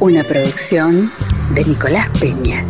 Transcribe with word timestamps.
Una 0.00 0.22
producción 0.24 1.10
de 1.54 1.64
Nicolás 1.64 2.10
Peña. 2.20 2.64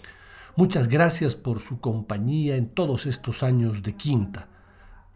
Muchas 0.57 0.89
gracias 0.89 1.37
por 1.37 1.59
su 1.59 1.79
compañía 1.79 2.57
en 2.57 2.67
todos 2.67 3.05
estos 3.05 3.43
años 3.43 3.81
de 3.81 3.95
Quinta 3.95 4.49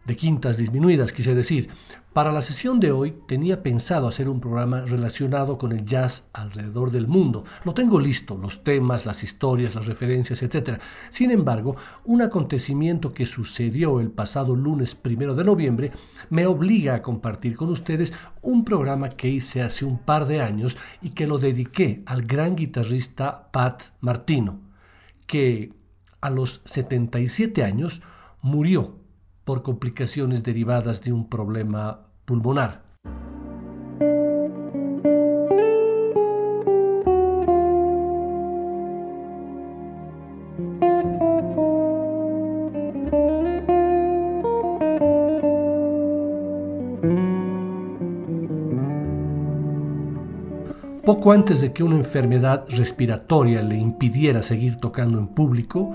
de 0.04 0.16
quintas 0.16 0.56
disminuidas, 0.56 1.12
quise 1.12 1.34
decir. 1.34 1.70
Para 2.12 2.32
la 2.32 2.40
sesión 2.40 2.80
de 2.80 2.90
hoy 2.90 3.12
tenía 3.28 3.62
pensado 3.62 4.08
hacer 4.08 4.28
un 4.28 4.40
programa 4.40 4.80
relacionado 4.80 5.58
con 5.58 5.70
el 5.70 5.84
jazz 5.84 6.28
alrededor 6.32 6.90
del 6.90 7.06
mundo. 7.06 7.44
Lo 7.64 7.72
tengo 7.72 8.00
listo, 8.00 8.36
los 8.36 8.64
temas, 8.64 9.06
las 9.06 9.22
historias, 9.22 9.76
las 9.76 9.86
referencias, 9.86 10.42
etc. 10.42 10.80
Sin 11.08 11.30
embargo, 11.30 11.76
un 12.04 12.20
acontecimiento 12.22 13.14
que 13.14 13.26
sucedió 13.26 14.00
el 14.00 14.10
pasado 14.10 14.56
lunes 14.56 14.96
primero 14.96 15.36
de 15.36 15.44
noviembre 15.44 15.92
me 16.30 16.46
obliga 16.46 16.96
a 16.96 17.02
compartir 17.02 17.54
con 17.54 17.70
ustedes 17.70 18.12
un 18.42 18.64
programa 18.64 19.10
que 19.10 19.28
hice 19.28 19.62
hace 19.62 19.84
un 19.84 19.98
par 19.98 20.26
de 20.26 20.40
años 20.40 20.78
y 21.00 21.10
que 21.10 21.28
lo 21.28 21.38
dediqué 21.38 22.02
al 22.06 22.22
gran 22.22 22.56
guitarrista 22.56 23.52
Pat 23.52 23.82
Martino, 24.00 24.58
que 25.28 25.72
a 26.20 26.30
los 26.30 26.60
77 26.64 27.62
años 27.62 28.02
murió 28.42 28.99
por 29.44 29.62
complicaciones 29.62 30.44
derivadas 30.44 31.02
de 31.02 31.12
un 31.12 31.28
problema 31.28 32.06
pulmonar. 32.24 32.90
Poco 51.10 51.32
antes 51.32 51.60
de 51.60 51.72
que 51.72 51.82
una 51.82 51.96
enfermedad 51.96 52.66
respiratoria 52.68 53.62
le 53.62 53.74
impidiera 53.74 54.42
seguir 54.42 54.76
tocando 54.76 55.18
en 55.18 55.26
público, 55.26 55.92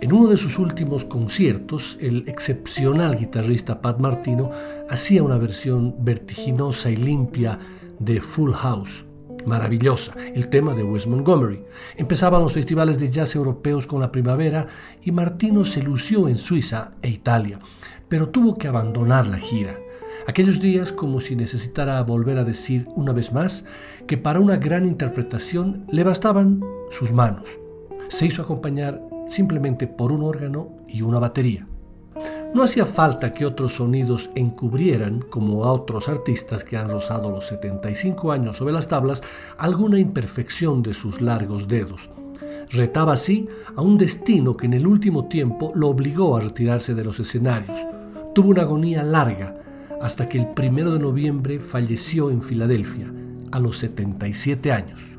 en 0.00 0.12
uno 0.12 0.28
de 0.28 0.36
sus 0.36 0.58
últimos 0.58 1.06
conciertos, 1.06 1.96
el 2.02 2.28
excepcional 2.28 3.16
guitarrista 3.16 3.80
Pat 3.80 3.98
Martino 3.98 4.50
hacía 4.90 5.22
una 5.22 5.38
versión 5.38 5.94
vertiginosa 6.00 6.90
y 6.90 6.96
limpia 6.96 7.58
de 7.98 8.20
Full 8.20 8.52
House, 8.52 9.06
maravillosa, 9.46 10.14
el 10.34 10.48
tema 10.50 10.74
de 10.74 10.82
Wes 10.82 11.06
Montgomery. 11.06 11.64
Empezaban 11.96 12.42
los 12.42 12.52
festivales 12.52 13.00
de 13.00 13.10
jazz 13.10 13.34
europeos 13.34 13.86
con 13.86 14.00
la 14.00 14.12
primavera 14.12 14.66
y 15.02 15.12
Martino 15.12 15.64
se 15.64 15.82
lució 15.82 16.28
en 16.28 16.36
Suiza 16.36 16.90
e 17.00 17.08
Italia, 17.08 17.58
pero 18.08 18.28
tuvo 18.28 18.58
que 18.58 18.68
abandonar 18.68 19.26
la 19.28 19.38
gira. 19.38 19.78
Aquellos 20.26 20.60
días 20.60 20.92
como 20.92 21.20
si 21.20 21.36
necesitara 21.36 22.02
volver 22.02 22.36
a 22.36 22.44
decir 22.44 22.86
una 22.96 23.12
vez 23.12 23.32
más 23.32 23.64
que 24.06 24.18
para 24.18 24.40
una 24.40 24.56
gran 24.56 24.84
interpretación 24.84 25.86
le 25.90 26.04
bastaban 26.04 26.60
sus 26.90 27.12
manos. 27.12 27.48
Se 28.08 28.26
hizo 28.26 28.42
acompañar 28.42 29.00
simplemente 29.28 29.86
por 29.86 30.12
un 30.12 30.22
órgano 30.22 30.70
y 30.88 31.02
una 31.02 31.18
batería. 31.18 31.66
No 32.54 32.62
hacía 32.62 32.86
falta 32.86 33.34
que 33.34 33.44
otros 33.44 33.74
sonidos 33.74 34.30
encubrieran, 34.34 35.20
como 35.20 35.64
a 35.64 35.72
otros 35.72 36.08
artistas 36.08 36.64
que 36.64 36.76
han 36.76 36.90
rozado 36.90 37.30
los 37.30 37.46
75 37.48 38.32
años 38.32 38.56
sobre 38.56 38.72
las 38.72 38.88
tablas, 38.88 39.22
alguna 39.58 39.98
imperfección 39.98 40.82
de 40.82 40.94
sus 40.94 41.20
largos 41.20 41.68
dedos. 41.68 42.08
Retaba 42.70 43.12
así 43.12 43.48
a 43.74 43.82
un 43.82 43.98
destino 43.98 44.56
que 44.56 44.66
en 44.66 44.74
el 44.74 44.86
último 44.86 45.26
tiempo 45.26 45.70
lo 45.74 45.88
obligó 45.88 46.36
a 46.36 46.40
retirarse 46.40 46.94
de 46.94 47.04
los 47.04 47.20
escenarios. 47.20 47.78
Tuvo 48.34 48.48
una 48.50 48.62
agonía 48.62 49.02
larga 49.02 49.54
hasta 50.00 50.28
que 50.28 50.38
el 50.38 50.48
primero 50.48 50.92
de 50.92 50.98
noviembre 50.98 51.60
falleció 51.60 52.30
en 52.30 52.42
Filadelfia, 52.42 53.12
a 53.52 53.60
los 53.60 53.78
77 53.78 54.72
años. 54.72 55.15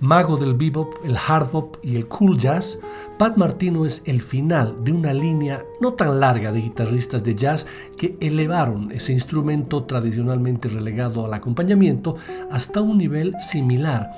Mago 0.00 0.36
del 0.36 0.54
bebop, 0.54 0.94
el 1.04 1.16
hard 1.16 1.50
bop 1.50 1.76
y 1.82 1.96
el 1.96 2.06
cool 2.06 2.38
jazz, 2.38 2.78
Pat 3.18 3.36
Martino 3.36 3.84
es 3.84 4.02
el 4.06 4.22
final 4.22 4.84
de 4.84 4.92
una 4.92 5.12
línea 5.12 5.64
no 5.80 5.94
tan 5.94 6.20
larga 6.20 6.52
de 6.52 6.60
guitarristas 6.60 7.24
de 7.24 7.34
jazz 7.34 7.66
que 7.96 8.16
elevaron 8.20 8.92
ese 8.92 9.12
instrumento 9.12 9.84
tradicionalmente 9.84 10.68
relegado 10.68 11.24
al 11.24 11.34
acompañamiento 11.34 12.16
hasta 12.50 12.80
un 12.80 12.98
nivel 12.98 13.34
similar 13.40 14.10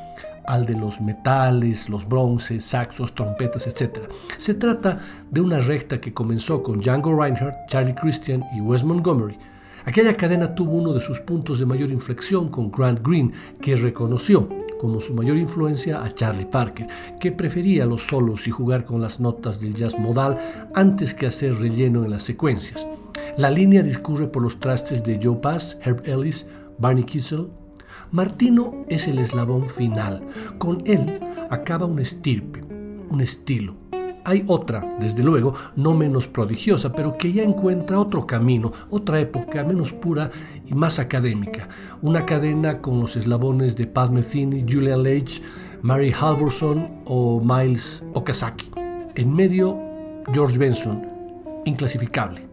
al 0.46 0.66
de 0.66 0.74
los 0.74 1.00
metales, 1.00 1.88
los 1.88 2.08
bronces, 2.08 2.64
saxos, 2.64 3.14
trompetas, 3.14 3.66
etc. 3.66 4.00
Se 4.36 4.54
trata 4.54 5.00
de 5.30 5.40
una 5.40 5.60
recta 5.60 6.00
que 6.00 6.12
comenzó 6.12 6.62
con 6.62 6.80
Django 6.80 7.18
Reinhardt, 7.18 7.68
Charlie 7.68 7.94
Christian 7.94 8.44
y 8.56 8.60
Wes 8.60 8.82
Montgomery. 8.82 9.38
Aquella 9.84 10.16
cadena 10.16 10.54
tuvo 10.54 10.72
uno 10.72 10.92
de 10.92 11.00
sus 11.00 11.20
puntos 11.20 11.58
de 11.58 11.66
mayor 11.66 11.90
inflexión 11.90 12.48
con 12.48 12.70
Grant 12.70 13.00
Green, 13.02 13.32
que 13.60 13.76
reconoció 13.76 14.48
como 14.80 14.98
su 14.98 15.12
mayor 15.12 15.36
influencia 15.36 16.02
a 16.02 16.14
Charlie 16.14 16.46
Parker, 16.46 16.88
que 17.20 17.32
prefería 17.32 17.84
los 17.84 18.06
solos 18.06 18.48
y 18.48 18.50
jugar 18.50 18.86
con 18.86 19.02
las 19.02 19.20
notas 19.20 19.60
del 19.60 19.74
jazz 19.74 19.98
modal 19.98 20.38
antes 20.74 21.12
que 21.12 21.26
hacer 21.26 21.54
relleno 21.56 22.02
en 22.02 22.10
las 22.10 22.22
secuencias. 22.22 22.86
La 23.36 23.50
línea 23.50 23.82
discurre 23.82 24.26
por 24.26 24.42
los 24.42 24.58
trastes 24.58 25.04
de 25.04 25.20
Joe 25.22 25.36
Pass, 25.36 25.76
Herb 25.82 26.02
Ellis, 26.06 26.46
Barney 26.78 27.04
Kissel. 27.04 27.48
Martino 28.10 28.86
es 28.88 29.06
el 29.06 29.18
eslabón 29.18 29.68
final. 29.68 30.26
Con 30.56 30.82
él 30.86 31.20
acaba 31.50 31.84
un 31.84 31.98
estirpe, 31.98 32.64
un 33.10 33.20
estilo, 33.20 33.76
hay 34.30 34.44
otra, 34.46 34.96
desde 35.00 35.22
luego, 35.22 35.54
no 35.76 35.94
menos 35.94 36.28
prodigiosa, 36.28 36.92
pero 36.92 37.16
que 37.18 37.32
ya 37.32 37.42
encuentra 37.42 37.98
otro 37.98 38.26
camino, 38.26 38.72
otra 38.88 39.18
época 39.18 39.64
menos 39.64 39.92
pura 39.92 40.30
y 40.64 40.72
más 40.72 40.98
académica. 40.98 41.68
Una 42.00 42.24
cadena 42.24 42.80
con 42.80 43.00
los 43.00 43.16
eslabones 43.16 43.76
de 43.76 43.86
Pat 43.86 44.10
Metheny, 44.10 44.64
Julian 44.68 45.02
Leitch, 45.02 45.42
Mary 45.82 46.12
Halvorson 46.12 47.02
o 47.06 47.40
Miles 47.40 48.04
Okazaki. 48.14 48.70
En 49.16 49.34
medio, 49.34 49.76
George 50.32 50.58
Benson, 50.58 51.04
inclasificable. 51.64 52.49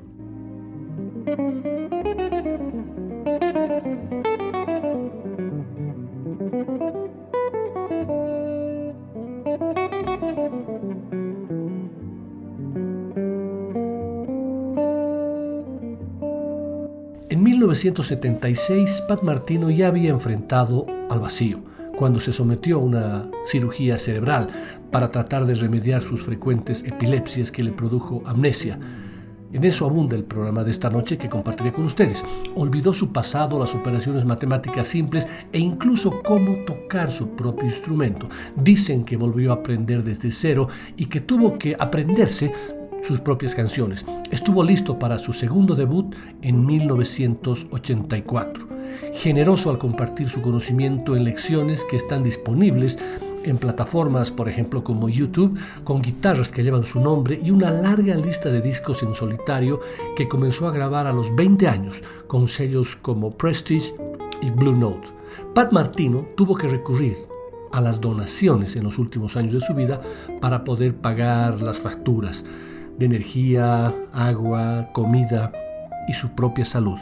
1976, 17.77 19.03
Pat 19.07 19.21
Martino 19.21 19.69
ya 19.69 19.87
había 19.87 20.09
enfrentado 20.09 20.87
al 21.09 21.19
vacío 21.19 21.61
cuando 21.95 22.19
se 22.19 22.33
sometió 22.33 22.77
a 22.77 22.83
una 22.83 23.31
cirugía 23.45 23.99
cerebral 23.99 24.49
para 24.91 25.11
tratar 25.11 25.45
de 25.45 25.53
remediar 25.53 26.01
sus 26.01 26.23
frecuentes 26.23 26.83
epilepsias 26.83 27.51
que 27.51 27.63
le 27.63 27.71
produjo 27.71 28.23
amnesia. 28.25 28.79
En 29.53 29.63
eso 29.63 29.85
abunda 29.85 30.15
el 30.15 30.23
programa 30.23 30.63
de 30.63 30.71
esta 30.71 30.89
noche 30.89 31.17
que 31.17 31.29
compartiré 31.29 31.71
con 31.71 31.85
ustedes. 31.85 32.23
Olvidó 32.55 32.93
su 32.93 33.13
pasado, 33.13 33.59
las 33.59 33.73
operaciones 33.75 34.25
matemáticas 34.25 34.87
simples 34.87 35.27
e 35.53 35.59
incluso 35.59 36.21
cómo 36.23 36.65
tocar 36.65 37.11
su 37.11 37.29
propio 37.29 37.65
instrumento. 37.65 38.27
Dicen 38.55 39.05
que 39.05 39.17
volvió 39.17 39.51
a 39.51 39.55
aprender 39.55 40.03
desde 40.03 40.31
cero 40.31 40.67
y 40.97 41.05
que 41.05 41.21
tuvo 41.21 41.57
que 41.57 41.75
aprenderse 41.79 42.51
sus 43.07 43.19
propias 43.21 43.55
canciones. 43.55 44.05
Estuvo 44.31 44.63
listo 44.63 44.99
para 44.99 45.17
su 45.17 45.31
segundo 45.31 45.75
debut 45.75 46.13
en 46.41 46.65
1984. 46.65 48.67
Generoso 49.13 49.69
al 49.69 49.77
compartir 49.77 50.27
su 50.27 50.41
conocimiento 50.41 51.15
en 51.15 51.23
lecciones 51.23 51.85
que 51.89 51.95
están 51.95 52.23
disponibles 52.23 52.97
en 53.45 53.57
plataformas, 53.57 54.29
por 54.29 54.49
ejemplo, 54.49 54.83
como 54.83 55.07
YouTube, 55.07 55.57
con 55.85 56.01
guitarras 56.01 56.49
que 56.49 56.63
llevan 56.63 56.83
su 56.83 56.99
nombre 56.99 57.39
y 57.41 57.51
una 57.51 57.71
larga 57.71 58.15
lista 58.15 58.49
de 58.49 58.59
discos 58.59 59.01
en 59.03 59.15
solitario 59.15 59.79
que 60.17 60.27
comenzó 60.27 60.67
a 60.67 60.73
grabar 60.73 61.07
a 61.07 61.13
los 61.13 61.33
20 61.33 61.65
años 61.65 62.03
con 62.27 62.49
sellos 62.49 62.97
como 62.97 63.31
Prestige 63.31 63.95
y 64.41 64.49
Blue 64.49 64.75
Note. 64.75 65.07
Pat 65.55 65.71
Martino 65.71 66.27
tuvo 66.35 66.57
que 66.57 66.67
recurrir 66.67 67.15
a 67.71 67.79
las 67.79 68.01
donaciones 68.01 68.75
en 68.75 68.83
los 68.83 68.99
últimos 68.99 69.37
años 69.37 69.53
de 69.53 69.61
su 69.61 69.73
vida 69.73 70.01
para 70.41 70.65
poder 70.65 70.95
pagar 70.95 71.61
las 71.61 71.79
facturas 71.79 72.43
de 72.97 73.05
energía, 73.05 73.93
agua, 74.11 74.89
comida 74.93 75.51
y 76.07 76.13
su 76.13 76.29
propia 76.31 76.65
salud. 76.65 76.99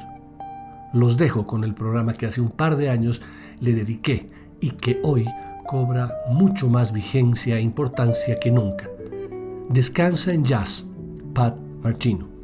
Los 0.93 1.17
dejo 1.17 1.45
con 1.45 1.63
el 1.63 1.73
programa 1.73 2.13
que 2.13 2.25
hace 2.25 2.41
un 2.41 2.49
par 2.49 2.77
de 2.77 2.89
años 2.89 3.21
le 3.59 3.73
dediqué 3.73 4.29
y 4.59 4.71
que 4.71 4.99
hoy 5.03 5.25
cobra 5.67 6.13
mucho 6.29 6.69
más 6.69 6.91
vigencia 6.91 7.57
e 7.57 7.61
importancia 7.61 8.39
que 8.39 8.51
nunca. 8.51 8.89
Descansa 9.69 10.33
en 10.33 10.43
jazz, 10.43 10.85
Pat 11.33 11.55
Martino. 11.81 12.34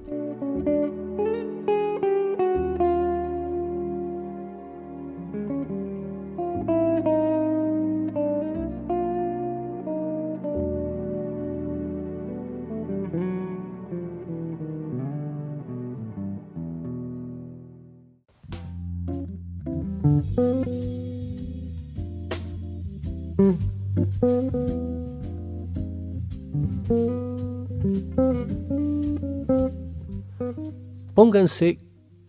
Pónganse 31.31 31.79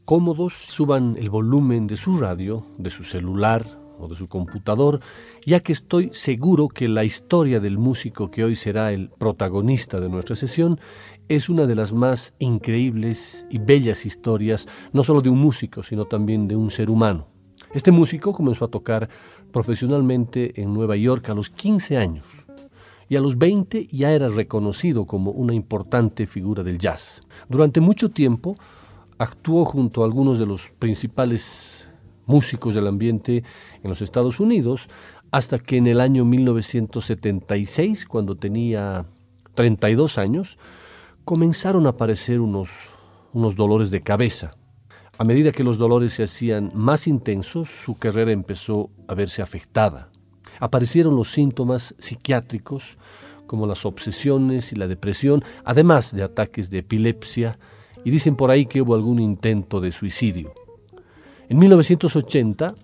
cómodos, 0.05 0.53
suban 0.53 1.17
el 1.19 1.29
volumen 1.29 1.89
de 1.89 1.97
su 1.97 2.21
radio, 2.21 2.65
de 2.79 2.89
su 2.89 3.03
celular 3.03 3.67
o 3.99 4.07
de 4.07 4.15
su 4.15 4.29
computador, 4.29 5.01
ya 5.45 5.59
que 5.59 5.73
estoy 5.73 6.11
seguro 6.13 6.69
que 6.69 6.87
la 6.87 7.03
historia 7.03 7.59
del 7.59 7.79
músico 7.79 8.31
que 8.31 8.45
hoy 8.45 8.55
será 8.55 8.93
el 8.93 9.11
protagonista 9.11 9.99
de 9.99 10.09
nuestra 10.09 10.37
sesión 10.37 10.79
es 11.29 11.49
una 11.49 11.67
de 11.67 11.75
las 11.75 11.93
más 11.93 12.37
increíbles 12.39 13.45
y 13.51 13.59
bellas 13.59 14.07
historias, 14.07 14.69
no 14.93 15.03
solo 15.03 15.21
de 15.21 15.31
un 15.31 15.41
músico, 15.41 15.83
sino 15.83 16.05
también 16.05 16.47
de 16.47 16.55
un 16.55 16.71
ser 16.71 16.89
humano. 16.89 17.27
Este 17.75 17.91
músico 17.91 18.33
comenzó 18.33 18.67
a 18.67 18.71
tocar 18.71 19.09
profesionalmente 19.51 20.63
en 20.63 20.73
Nueva 20.73 20.95
York 20.95 21.29
a 21.29 21.35
los 21.35 21.51
15 21.51 21.97
años 21.97 22.25
y 23.09 23.17
a 23.17 23.21
los 23.21 23.37
20 23.37 23.89
ya 23.91 24.13
era 24.13 24.29
reconocido 24.29 25.07
como 25.07 25.33
una 25.33 25.55
importante 25.55 26.29
figura 26.29 26.63
del 26.63 26.79
jazz. 26.79 27.21
Durante 27.49 27.81
mucho 27.81 28.11
tiempo 28.11 28.55
actuó 29.23 29.65
junto 29.65 30.03
a 30.03 30.05
algunos 30.05 30.39
de 30.39 30.47
los 30.47 30.71
principales 30.79 31.89
músicos 32.27 32.75
del 32.75 32.87
ambiente 32.87 33.45
en 33.83 33.89
los 33.89 34.03
Estados 34.03 34.41
Unidos 34.41 34.89
hasta 35.31 35.59
que 35.59 35.77
en 35.77 35.87
el 35.87 36.01
año 36.01 36.25
1976, 36.25 38.07
cuando 38.07 38.37
tenía 38.37 39.07
32 39.55 40.19
años, 40.19 40.59
comenzaron 41.25 41.87
a 41.87 41.91
aparecer 41.91 42.41
unos, 42.41 42.71
unos 43.33 43.57
dolores 43.57 43.91
de 43.91 44.03
cabeza 44.03 44.57
a 45.19 45.25
medida 45.25 45.53
que 45.53 45.63
los 45.63 45.79
dolores 45.79 46.15
se 46.15 46.25
hacían 46.25 46.73
más 46.75 47.07
intensos, 47.07 47.69
su 47.69 47.97
carrera 47.97 48.33
empezó 48.33 48.91
a 49.07 49.15
verse 49.15 49.43
afectada. 49.43 50.09
Aparecieron 50.59 51.15
los 51.15 51.31
síntomas 51.31 51.95
psiquiátricos, 51.99 52.99
como 53.47 53.67
las 53.67 53.85
obsesiones 53.85 54.73
y 54.73 54.77
la 54.77 54.89
depresión, 54.89 55.45
además 55.65 56.13
de 56.13 56.23
ataques 56.23 56.71
de 56.71 56.79
epilepsia, 56.79 57.59
y 58.05 58.11
dicen 58.11 58.37
por 58.37 58.51
ahí 58.51 58.67
que 58.67 58.83
hubo 58.83 58.95
algún 58.95 59.19
intento 59.21 59.81
de 59.81 59.93
suicidio. 59.93 60.53
En 61.49 61.59
1980, 61.59 62.75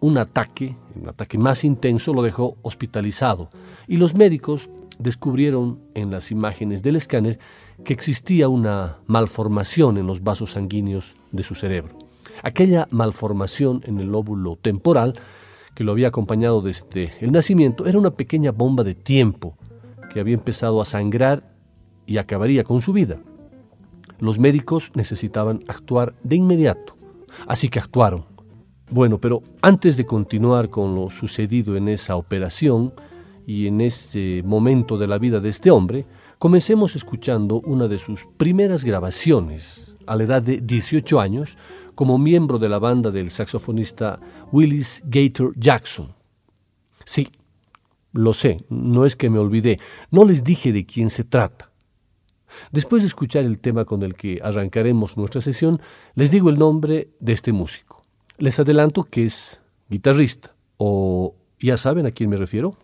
un 0.00 0.18
ataque, 0.18 0.76
un 0.94 1.08
ataque 1.08 1.38
más 1.38 1.64
intenso, 1.64 2.12
lo 2.12 2.22
dejó 2.22 2.56
hospitalizado, 2.62 3.50
y 3.86 3.96
los 3.96 4.14
médicos 4.14 4.70
descubrieron 4.98 5.80
en 5.94 6.10
las 6.10 6.30
imágenes 6.30 6.82
del 6.82 6.96
escáner 6.96 7.38
que 7.84 7.92
existía 7.92 8.48
una 8.48 8.98
malformación 9.06 9.96
en 9.96 10.06
los 10.06 10.22
vasos 10.22 10.52
sanguíneos 10.52 11.14
de 11.32 11.42
su 11.42 11.54
cerebro. 11.54 11.96
Aquella 12.42 12.88
malformación 12.90 13.82
en 13.86 13.98
el 13.98 14.08
lóbulo 14.08 14.56
temporal, 14.56 15.18
que 15.74 15.84
lo 15.84 15.92
había 15.92 16.08
acompañado 16.08 16.60
desde 16.60 17.12
el 17.20 17.32
nacimiento, 17.32 17.86
era 17.86 17.98
una 17.98 18.10
pequeña 18.10 18.52
bomba 18.52 18.84
de 18.84 18.94
tiempo 18.94 19.56
que 20.12 20.20
había 20.20 20.34
empezado 20.34 20.80
a 20.80 20.84
sangrar 20.84 21.54
y 22.06 22.18
acabaría 22.18 22.64
con 22.64 22.80
su 22.80 22.92
vida. 22.92 23.18
Los 24.20 24.38
médicos 24.38 24.92
necesitaban 24.94 25.60
actuar 25.68 26.14
de 26.22 26.36
inmediato, 26.36 26.96
así 27.46 27.68
que 27.68 27.78
actuaron. 27.78 28.24
Bueno, 28.90 29.18
pero 29.18 29.42
antes 29.60 29.96
de 29.96 30.06
continuar 30.06 30.70
con 30.70 30.94
lo 30.94 31.10
sucedido 31.10 31.76
en 31.76 31.88
esa 31.88 32.16
operación 32.16 32.92
y 33.46 33.66
en 33.66 33.80
ese 33.80 34.42
momento 34.44 34.96
de 34.98 35.06
la 35.06 35.18
vida 35.18 35.40
de 35.40 35.50
este 35.50 35.70
hombre, 35.70 36.06
Comencemos 36.38 36.94
escuchando 36.94 37.60
una 37.62 37.88
de 37.88 37.98
sus 37.98 38.24
primeras 38.36 38.84
grabaciones 38.84 39.96
a 40.06 40.14
la 40.14 40.22
edad 40.22 40.40
de 40.40 40.58
18 40.58 41.18
años 41.18 41.58
como 41.96 42.16
miembro 42.16 42.60
de 42.60 42.68
la 42.68 42.78
banda 42.78 43.10
del 43.10 43.32
saxofonista 43.32 44.20
Willis 44.52 45.02
Gator 45.04 45.52
Jackson. 45.58 46.14
Sí, 47.04 47.28
lo 48.12 48.32
sé, 48.32 48.64
no 48.68 49.04
es 49.04 49.16
que 49.16 49.30
me 49.30 49.40
olvidé, 49.40 49.80
no 50.12 50.24
les 50.24 50.44
dije 50.44 50.72
de 50.72 50.86
quién 50.86 51.10
se 51.10 51.24
trata. 51.24 51.72
Después 52.72 53.02
de 53.02 53.08
escuchar 53.08 53.44
el 53.44 53.58
tema 53.58 53.84
con 53.84 54.02
el 54.02 54.14
que 54.14 54.40
arrancaremos 54.42 55.16
nuestra 55.16 55.40
sesión, 55.40 55.80
les 56.14 56.30
digo 56.30 56.50
el 56.50 56.58
nombre 56.58 57.08
de 57.20 57.32
este 57.32 57.52
músico. 57.52 58.04
Les 58.38 58.58
adelanto 58.58 59.04
que 59.04 59.24
es 59.24 59.60
guitarrista, 59.88 60.54
o 60.76 61.34
ya 61.60 61.76
saben 61.76 62.06
a 62.06 62.10
quién 62.10 62.30
me 62.30 62.36
refiero. 62.36 62.76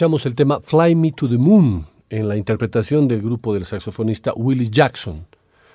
Escuchamos 0.00 0.24
el 0.24 0.34
tema 0.34 0.62
Fly 0.62 0.94
Me 0.94 1.12
to 1.12 1.28
the 1.28 1.36
Moon 1.36 1.84
en 2.08 2.26
la 2.26 2.34
interpretación 2.34 3.06
del 3.06 3.20
grupo 3.20 3.52
del 3.52 3.66
saxofonista 3.66 4.32
Willis 4.34 4.70
Jackson, 4.70 5.26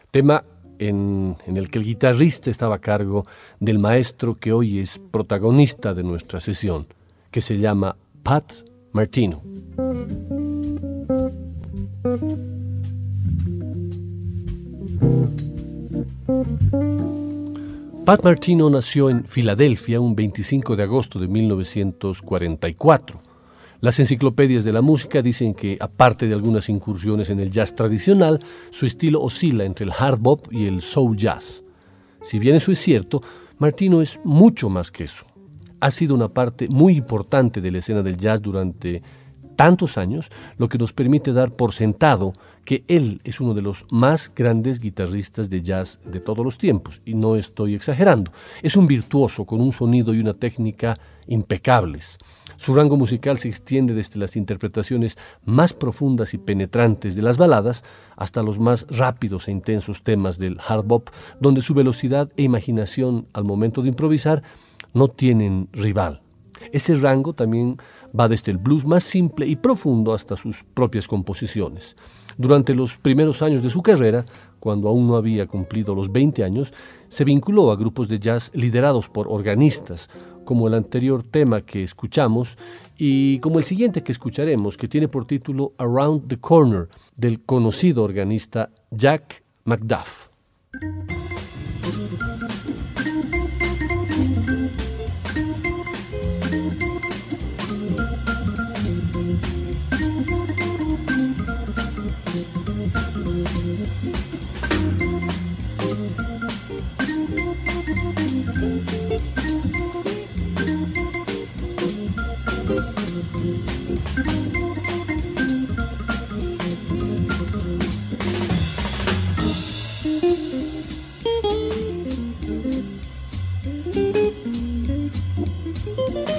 tema 0.10 0.44
en, 0.80 1.38
en, 1.46 1.58
el 1.58 1.70
que 1.70 1.78
el 1.78 1.86
guitarrista 1.86 2.50
estaba 2.50 2.78
a 2.78 2.80
cargo 2.80 3.28
del 3.60 3.78
maestro 3.78 4.34
que 4.34 4.52
hoy 4.52 4.80
es 4.80 5.00
protagonista 5.12 5.94
de 5.94 6.02
nuestra 6.02 6.40
sesión, 6.40 6.88
que 7.30 7.40
se 7.40 7.60
llama 7.60 7.96
Pat 8.24 8.52
Martino. 8.94 9.44
Pat 18.06 18.24
Martino 18.24 18.72
nació 18.72 19.12
en 19.12 19.24
Filadelfia 19.26 20.00
un 20.00 20.16
25 20.16 20.76
de 20.76 20.82
agosto 20.82 21.20
de 21.20 21.28
1944. 21.28 23.25
Las 23.86 24.00
enciclopedias 24.00 24.64
de 24.64 24.74
la 24.74 24.82
música 24.82 25.22
dicen 25.22 25.54
que, 25.54 25.78
aparte 25.80 26.28
de 26.28 26.34
algunas 26.34 26.70
incursiones 26.70 27.30
en 27.30 27.40
el 27.40 27.52
jazz 27.52 27.76
tradicional, 27.76 28.44
su 28.72 28.88
estilo 28.88 29.22
oscila 29.22 29.64
entre 29.64 29.86
el 29.86 29.92
hard 29.92 30.18
bop 30.20 30.48
y 30.52 30.66
el 30.66 30.82
soul 30.82 31.16
jazz. 31.16 31.64
Si 32.24 32.40
bien 32.40 32.56
eso 32.56 32.72
es 32.72 32.80
cierto, 32.80 33.22
Martino 33.60 34.02
es 34.02 34.20
mucho 34.24 34.70
más 34.70 34.90
que 34.90 35.04
eso. 35.04 35.28
Ha 35.82 35.92
sido 35.92 36.16
una 36.16 36.30
parte 36.30 36.68
muy 36.68 36.96
importante 36.96 37.62
de 37.62 37.70
la 37.70 37.78
escena 37.78 38.02
del 38.02 38.18
jazz 38.18 38.42
durante 38.42 39.04
tantos 39.56 39.98
años, 39.98 40.32
lo 40.58 40.70
que 40.70 40.78
nos 40.78 40.94
permite 40.94 41.34
dar 41.34 41.52
por 41.52 41.72
sentado 41.74 42.34
que 42.66 42.84
él 42.88 43.22
es 43.24 43.40
uno 43.40 43.54
de 43.54 43.62
los 43.62 43.86
más 43.92 44.32
grandes 44.36 44.80
guitarristas 44.80 45.50
de 45.50 45.62
jazz 45.62 46.00
de 46.04 46.20
todos 46.20 46.44
los 46.44 46.58
tiempos, 46.58 47.02
y 47.06 47.14
no 47.14 47.36
estoy 47.36 47.76
exagerando. 47.76 48.32
Es 48.64 48.76
un 48.76 48.88
virtuoso 48.88 49.46
con 49.46 49.62
un 49.62 49.72
sonido 49.72 50.14
y 50.14 50.20
una 50.20 50.34
técnica 50.34 50.98
impecables. 51.28 52.18
Su 52.58 52.74
rango 52.74 52.98
musical 52.98 53.38
se 53.38 53.50
extiende 53.50 53.94
desde 53.94 54.20
las 54.20 54.36
interpretaciones 54.36 55.18
más 55.44 55.74
profundas 55.74 56.34
y 56.34 56.38
penetrantes 56.38 57.16
de 57.16 57.22
las 57.22 57.38
baladas 57.38 57.84
hasta 58.16 58.44
los 58.44 58.60
más 58.60 58.88
rápidos 58.90 59.48
e 59.48 59.52
intensos 59.52 60.04
temas 60.04 60.40
del 60.40 60.58
hard 60.66 60.86
bop, 60.86 61.10
donde 61.40 61.62
su 61.62 61.74
velocidad 61.74 62.32
e 62.38 62.44
imaginación 62.44 63.28
al 63.34 63.44
momento 63.44 63.82
de 63.82 63.90
improvisar 63.90 64.42
no 64.94 65.10
tienen 65.10 65.68
rival. 65.74 66.22
Ese 66.72 66.96
rango 66.96 67.34
también 67.34 67.78
va 68.18 68.28
desde 68.28 68.52
el 68.52 68.58
blues 68.58 68.86
más 68.86 69.04
simple 69.04 69.46
y 69.48 69.56
profundo 69.56 70.14
hasta 70.14 70.36
sus 70.36 70.64
propias 70.64 71.08
composiciones. 71.08 71.96
Durante 72.38 72.74
los 72.74 72.98
primeros 72.98 73.42
años 73.42 73.64
de 73.64 73.70
su 73.70 73.82
carrera, 73.82 74.26
cuando 74.60 74.90
aún 74.90 75.08
no 75.08 75.16
había 75.16 75.48
cumplido 75.48 75.96
los 75.96 76.12
20 76.12 76.44
años, 76.44 76.74
se 77.08 77.24
vinculó 77.24 77.72
a 77.72 77.76
grupos 77.76 78.08
de 78.08 78.20
jazz 78.20 78.52
liderados 78.54 79.10
por 79.10 79.28
organistas, 79.30 80.10
como 80.44 80.68
el 80.68 80.74
anterior 80.74 81.24
tema 81.24 81.62
que 81.62 81.84
escuchamos 81.84 82.58
y 82.98 83.40
como 83.40 83.60
el 83.60 83.66
siguiente 83.66 84.04
que 84.04 84.12
escucharemos, 84.12 84.78
que 84.78 84.88
tiene 84.88 85.08
por 85.08 85.26
título 85.26 85.74
Around 85.78 86.28
the 86.28 86.38
Corner, 86.38 86.88
del 87.16 87.42
conocido 87.42 88.04
organista 88.04 88.70
Jack 88.92 89.44
McDuff. 89.66 90.30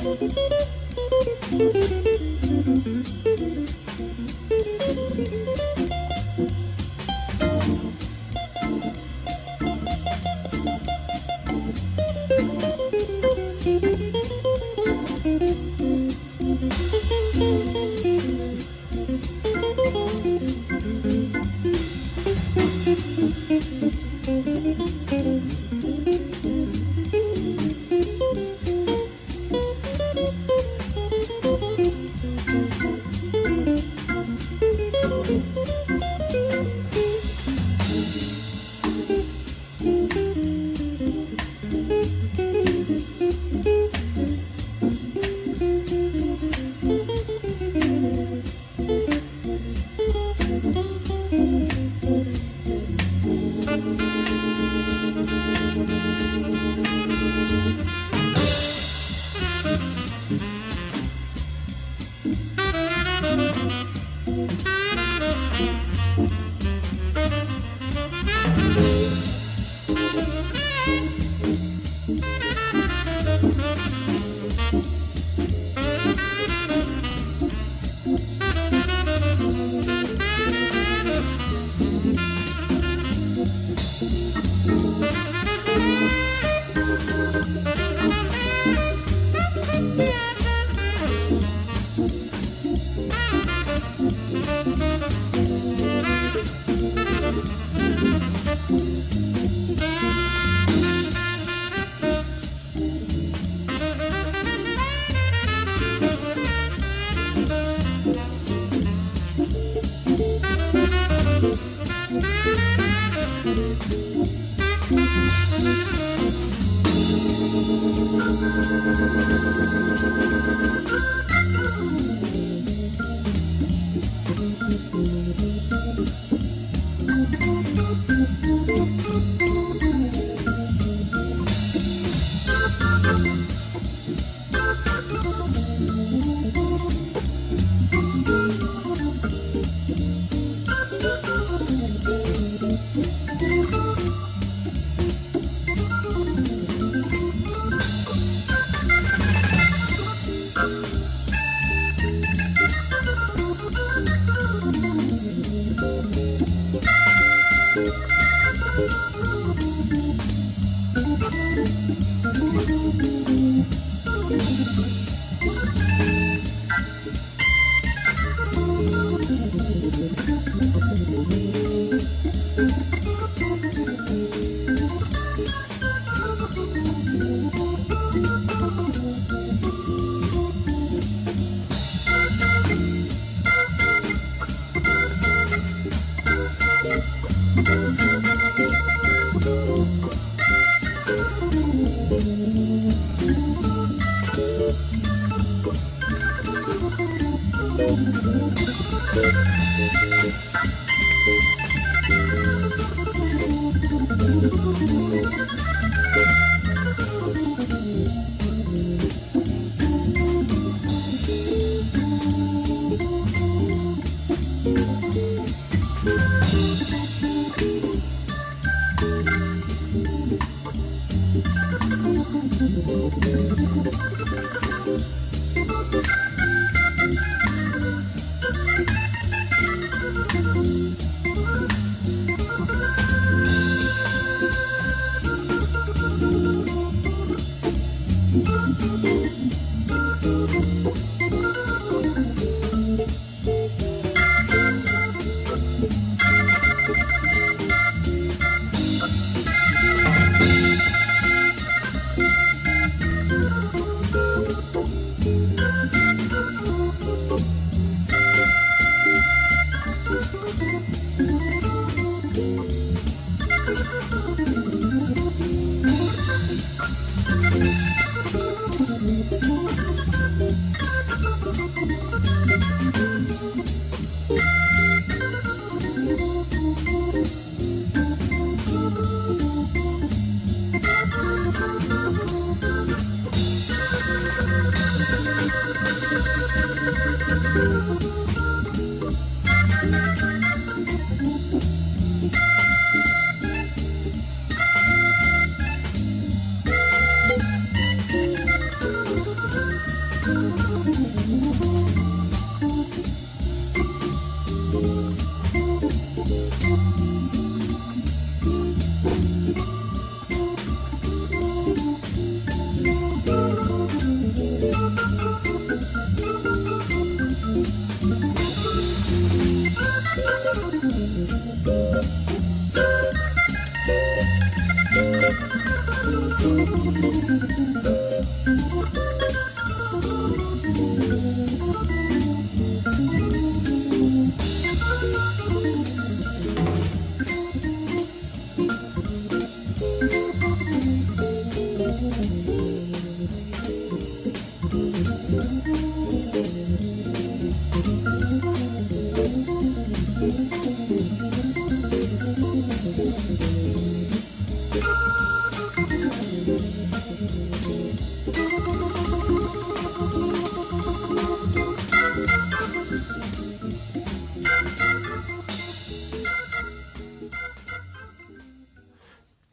Thank 0.06 0.36
you. 3.26 3.35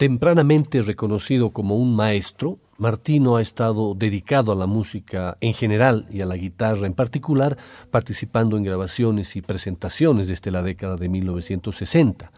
Tempranamente 0.03 0.81
reconocido 0.81 1.51
como 1.51 1.77
un 1.77 1.95
maestro, 1.95 2.59
Martino 2.77 3.37
ha 3.37 3.41
estado 3.41 3.95
dedicado 3.95 4.51
a 4.51 4.55
la 4.55 4.67
música 4.67 5.37
en 5.39 5.53
general 5.53 6.07
y 6.11 6.19
a 6.19 6.25
la 6.25 6.35
guitarra 6.35 6.87
en 6.87 6.93
particular, 6.93 7.57
participando 7.89 8.57
en 8.57 8.63
grabaciones 8.63 9.37
y 9.37 9.41
presentaciones 9.41 10.27
desde 10.27 10.51
la 10.51 10.61
década 10.61 10.97
de 10.97 11.07
1960. 11.07 12.33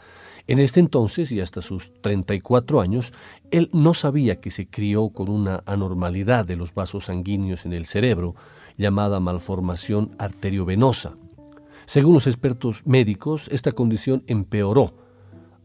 En 0.45 0.60
este 0.60 0.80
entonces 0.80 1.32
y 1.32 1.41
hasta 1.41 1.63
sus 1.63 1.91
34 2.01 2.82
años, 2.82 3.13
él 3.49 3.71
no 3.73 3.95
sabía 3.95 4.39
que 4.39 4.51
se 4.51 4.67
crió 4.67 5.10
con 5.10 5.28
una 5.28 5.63
anormalidad 5.65 6.45
de 6.45 6.58
los 6.58 6.75
vasos 6.75 7.06
sanguíneos 7.06 7.65
en 7.65 7.73
el 7.73 7.88
cerebro, 7.88 8.36
llamada 8.78 9.19
malformación 9.19 10.12
arteriovenosa. 10.19 11.17
Según 11.88 12.13
los 12.13 12.28
expertos 12.28 12.84
médicos, 12.86 13.47
esta 13.51 13.71
condición 13.71 14.23
empeoró 14.28 15.05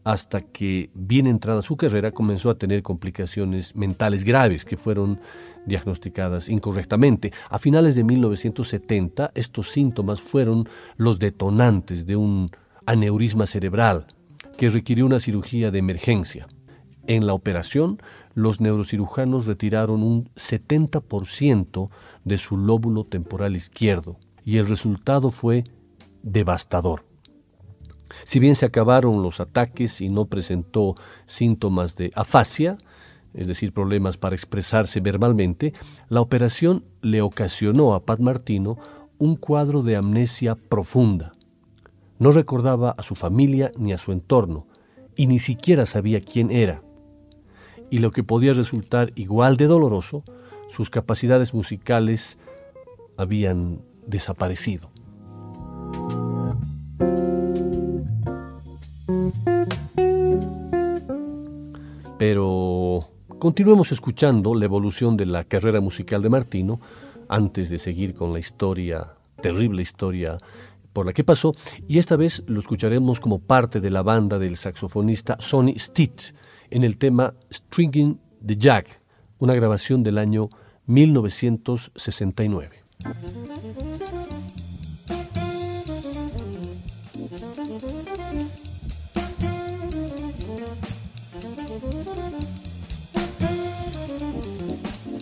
hasta 0.03 0.41
que, 0.41 0.89
bien 0.93 1.27
entrada 1.27 1.61
su 1.61 1.77
carrera, 1.77 2.11
comenzó 2.11 2.49
a 2.49 2.57
tener 2.57 2.81
complicaciones 2.81 3.75
mentales 3.75 4.23
graves 4.23 4.65
que 4.65 4.77
fueron 4.77 5.19
diagnosticadas 5.65 6.49
incorrectamente. 6.49 7.31
A 7.49 7.59
finales 7.59 7.95
de 7.95 8.03
1970, 8.03 9.31
estos 9.35 9.69
síntomas 9.69 10.21
fueron 10.21 10.67
los 10.97 11.19
detonantes 11.19 12.05
de 12.05 12.15
un 12.15 12.49
aneurisma 12.85 13.45
cerebral 13.45 14.07
que 14.57 14.69
requirió 14.69 15.05
una 15.05 15.19
cirugía 15.19 15.71
de 15.71 15.79
emergencia. 15.79 16.47
En 17.07 17.27
la 17.27 17.33
operación, 17.33 18.01
los 18.33 18.61
neurocirujanos 18.61 19.45
retiraron 19.45 20.03
un 20.03 20.29
70% 20.35 21.89
de 22.23 22.37
su 22.37 22.57
lóbulo 22.57 23.03
temporal 23.05 23.55
izquierdo 23.55 24.17
y 24.45 24.57
el 24.57 24.67
resultado 24.67 25.29
fue 25.29 25.65
devastador. 26.23 27.10
Si 28.23 28.39
bien 28.39 28.55
se 28.55 28.65
acabaron 28.65 29.23
los 29.23 29.39
ataques 29.39 30.01
y 30.01 30.09
no 30.09 30.25
presentó 30.25 30.95
síntomas 31.25 31.95
de 31.95 32.11
afasia, 32.15 32.77
es 33.33 33.47
decir, 33.47 33.73
problemas 33.73 34.17
para 34.17 34.35
expresarse 34.35 34.99
verbalmente, 34.99 35.73
la 36.09 36.21
operación 36.21 36.83
le 37.01 37.21
ocasionó 37.21 37.93
a 37.93 38.05
Pat 38.05 38.19
Martino 38.19 38.77
un 39.17 39.35
cuadro 39.35 39.83
de 39.83 39.95
amnesia 39.95 40.55
profunda. 40.55 41.33
No 42.19 42.31
recordaba 42.31 42.91
a 42.91 43.03
su 43.03 43.15
familia 43.15 43.71
ni 43.77 43.93
a 43.93 43.97
su 43.97 44.11
entorno, 44.11 44.67
y 45.15 45.27
ni 45.27 45.39
siquiera 45.39 45.85
sabía 45.85 46.21
quién 46.21 46.51
era. 46.51 46.81
Y 47.89 47.99
lo 47.99 48.11
que 48.11 48.23
podía 48.23 48.53
resultar 48.53 49.11
igual 49.15 49.57
de 49.57 49.67
doloroso, 49.67 50.23
sus 50.69 50.89
capacidades 50.89 51.53
musicales 51.53 52.37
habían 53.17 53.81
desaparecido. 54.07 54.90
Pero 62.17 63.09
continuemos 63.39 63.91
escuchando 63.91 64.53
la 64.53 64.65
evolución 64.65 65.17
de 65.17 65.25
la 65.25 65.43
carrera 65.43 65.81
musical 65.81 66.21
de 66.21 66.29
Martino 66.29 66.79
antes 67.27 67.69
de 67.69 67.79
seguir 67.79 68.13
con 68.13 68.31
la 68.33 68.39
historia, 68.39 69.15
terrible 69.41 69.81
historia 69.81 70.37
por 70.93 71.05
la 71.05 71.13
que 71.13 71.23
pasó, 71.23 71.55
y 71.87 71.97
esta 71.97 72.17
vez 72.17 72.43
lo 72.47 72.59
escucharemos 72.59 73.19
como 73.19 73.39
parte 73.39 73.79
de 73.79 73.89
la 73.89 74.03
banda 74.03 74.37
del 74.37 74.57
saxofonista 74.57 75.37
Sonny 75.39 75.79
Stitt 75.79 76.35
en 76.69 76.83
el 76.83 76.97
tema 76.97 77.33
Stringing 77.51 78.19
the 78.45 78.55
Jack, 78.55 79.01
una 79.39 79.55
grabación 79.55 80.03
del 80.03 80.17
año 80.17 80.49
1969. 80.85 82.83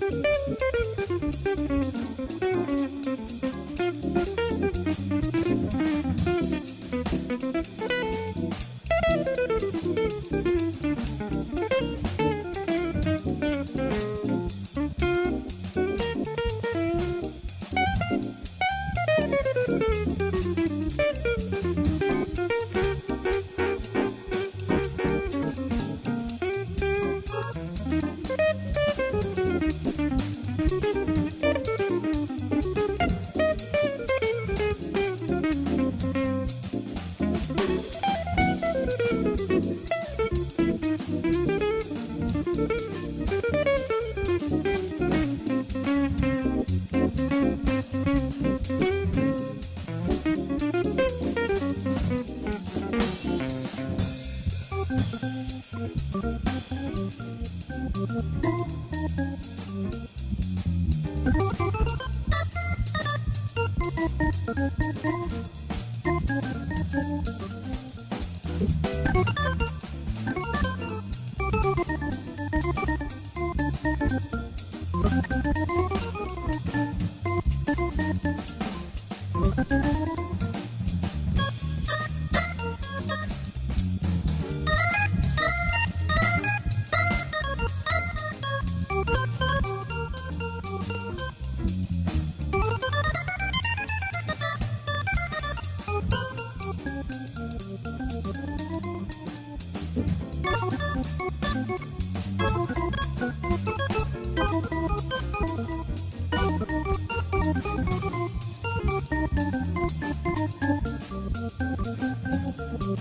Bye. 0.00 0.33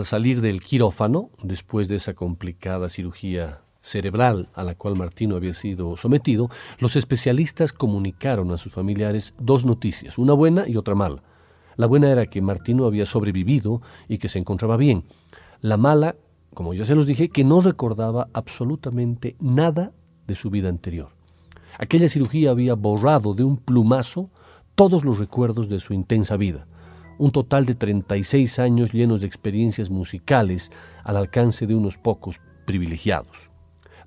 Al 0.00 0.06
salir 0.06 0.40
del 0.40 0.62
quirófano, 0.62 1.28
después 1.42 1.86
de 1.86 1.96
esa 1.96 2.14
complicada 2.14 2.88
cirugía 2.88 3.60
cerebral 3.82 4.48
a 4.54 4.64
la 4.64 4.74
cual 4.74 4.96
Martino 4.96 5.36
había 5.36 5.52
sido 5.52 5.94
sometido, 5.98 6.48
los 6.78 6.96
especialistas 6.96 7.74
comunicaron 7.74 8.50
a 8.50 8.56
sus 8.56 8.72
familiares 8.72 9.34
dos 9.38 9.66
noticias, 9.66 10.16
una 10.16 10.32
buena 10.32 10.66
y 10.66 10.76
otra 10.76 10.94
mala. 10.94 11.22
La 11.76 11.86
buena 11.86 12.08
era 12.08 12.24
que 12.24 12.40
Martino 12.40 12.86
había 12.86 13.04
sobrevivido 13.04 13.82
y 14.08 14.16
que 14.16 14.30
se 14.30 14.38
encontraba 14.38 14.78
bien. 14.78 15.04
La 15.60 15.76
mala, 15.76 16.16
como 16.54 16.72
ya 16.72 16.86
se 16.86 16.94
los 16.94 17.06
dije, 17.06 17.28
que 17.28 17.44
no 17.44 17.60
recordaba 17.60 18.28
absolutamente 18.32 19.36
nada 19.38 19.92
de 20.26 20.34
su 20.34 20.48
vida 20.48 20.70
anterior. 20.70 21.08
Aquella 21.78 22.08
cirugía 22.08 22.52
había 22.52 22.72
borrado 22.72 23.34
de 23.34 23.44
un 23.44 23.58
plumazo 23.58 24.30
todos 24.74 25.04
los 25.04 25.18
recuerdos 25.18 25.68
de 25.68 25.78
su 25.78 25.92
intensa 25.92 26.38
vida, 26.38 26.66
un 27.20 27.32
total 27.32 27.66
de 27.66 27.74
36 27.74 28.58
años 28.58 28.94
llenos 28.94 29.20
de 29.20 29.26
experiencias 29.26 29.90
musicales 29.90 30.72
al 31.04 31.18
alcance 31.18 31.66
de 31.66 31.74
unos 31.74 31.98
pocos 31.98 32.40
privilegiados. 32.64 33.49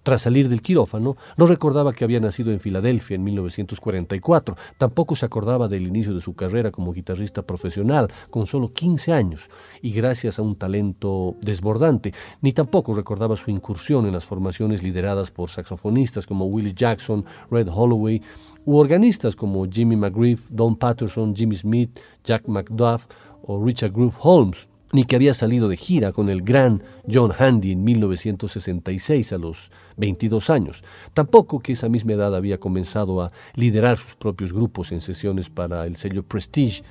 Tras 0.04 0.22
salir 0.22 0.50
del 0.50 0.62
quirófano, 0.62 1.16
no 1.38 1.46
recordaba 1.46 1.94
que 1.94 2.04
había 2.04 2.20
nacido 2.20 2.52
en 2.52 2.60
Filadelfia 2.60 3.16
en 3.16 3.24
1944, 3.24 4.58
tampoco 4.78 5.16
se 5.16 5.26
acordaba 5.26 5.70
del 5.70 5.88
inicio 5.88 6.14
de 6.14 6.20
su 6.20 6.36
carrera 6.36 6.72
como 6.72 6.92
guitarrista 6.92 7.42
profesional, 7.42 8.12
con 8.30 8.46
solo 8.46 8.74
15 8.74 9.14
años, 9.14 9.50
y 9.82 9.92
gracias 9.92 10.40
a 10.40 10.42
un 10.42 10.58
talento 10.58 11.38
desbordante, 11.42 12.14
ni 12.42 12.52
tampoco 12.52 12.94
recordaba 12.94 13.38
su 13.38 13.50
incursión 13.50 14.06
en 14.06 14.12
las 14.12 14.26
formaciones 14.26 14.84
lideradas 14.84 15.32
por 15.32 15.50
saxofonistas 15.50 16.28
como 16.28 16.48
Willis 16.48 16.76
Jackson, 16.76 17.24
Red 17.50 17.70
Holloway, 17.74 18.22
u 18.66 18.78
organistas 18.78 19.38
como 19.38 19.66
Jimmy 19.70 19.96
McGriff, 19.96 20.50
Don 20.50 20.76
Patterson, 20.76 21.34
Jimmy 21.34 21.56
Smith, 21.56 21.98
Jack 22.26 22.48
McDuff 22.48 23.06
o 23.42 23.64
Richard 23.64 23.92
Groove 23.92 24.16
Holmes 24.20 24.68
ni 24.94 25.06
que 25.06 25.16
había 25.16 25.34
salido 25.34 25.68
de 25.68 25.76
gira 25.76 26.14
con 26.14 26.30
el 26.30 26.44
gran 26.44 26.84
John 27.12 27.34
Handy 27.38 27.72
en 27.72 27.84
1966 27.84 29.34
a 29.34 29.38
los 29.40 29.72
22 29.98 30.50
años. 30.52 30.84
Tampoco 31.14 31.60
que 31.60 31.74
esa 31.74 31.90
misma 31.90 32.14
edad 32.14 32.36
había 32.36 32.60
comenzado 32.60 33.22
a 33.22 33.32
liderar 33.56 33.98
sus 33.98 34.16
propios 34.16 34.54
grupos 34.54 34.92
en 34.92 35.02
sesiones 35.02 35.50
para 35.50 35.86
el 35.88 35.96
sello 35.96 36.24
Prestige, 36.24 36.84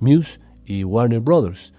Muse 0.00 0.40
y 0.66 0.82
Warner 0.82 1.20
Brothers. 1.20 1.72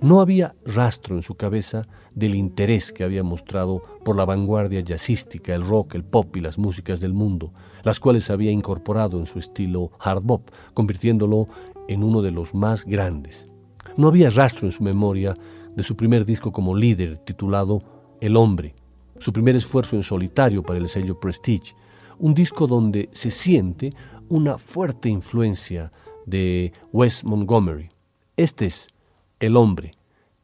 No 0.00 0.20
había 0.20 0.56
rastro 0.66 1.14
en 1.14 1.22
su 1.22 1.36
cabeza 1.36 1.86
del 2.12 2.34
interés 2.34 2.92
que 2.92 3.04
había 3.04 3.22
mostrado 3.22 3.80
por 4.04 4.16
la 4.16 4.24
vanguardia 4.24 4.80
jazzística, 4.80 5.54
el 5.54 5.62
rock, 5.62 5.94
el 5.94 6.02
pop 6.02 6.36
y 6.36 6.40
las 6.40 6.58
músicas 6.58 7.00
del 7.00 7.14
mundo, 7.14 7.52
las 7.84 8.00
cuales 8.00 8.28
había 8.28 8.50
incorporado 8.50 9.20
en 9.20 9.26
su 9.26 9.38
estilo 9.38 9.92
hard 10.00 10.24
bop, 10.24 10.50
convirtiéndolo 10.74 11.46
en 11.86 12.02
uno 12.02 12.22
de 12.22 12.32
los 12.32 12.52
más 12.54 12.84
grandes. 12.84 13.51
No 13.96 14.08
había 14.08 14.30
rastro 14.30 14.66
en 14.66 14.72
su 14.72 14.82
memoria 14.82 15.36
de 15.74 15.82
su 15.82 15.96
primer 15.96 16.24
disco 16.24 16.52
como 16.52 16.76
líder, 16.76 17.18
titulado 17.18 17.82
El 18.20 18.36
Hombre, 18.36 18.74
su 19.18 19.32
primer 19.32 19.56
esfuerzo 19.56 19.96
en 19.96 20.02
solitario 20.02 20.62
para 20.62 20.78
el 20.78 20.88
sello 20.88 21.18
Prestige, 21.18 21.74
un 22.18 22.34
disco 22.34 22.66
donde 22.66 23.08
se 23.12 23.30
siente 23.30 23.94
una 24.28 24.58
fuerte 24.58 25.08
influencia 25.08 25.92
de 26.26 26.72
Wes 26.92 27.24
Montgomery. 27.24 27.90
Este 28.36 28.66
es 28.66 28.88
El 29.40 29.56
Hombre, 29.56 29.94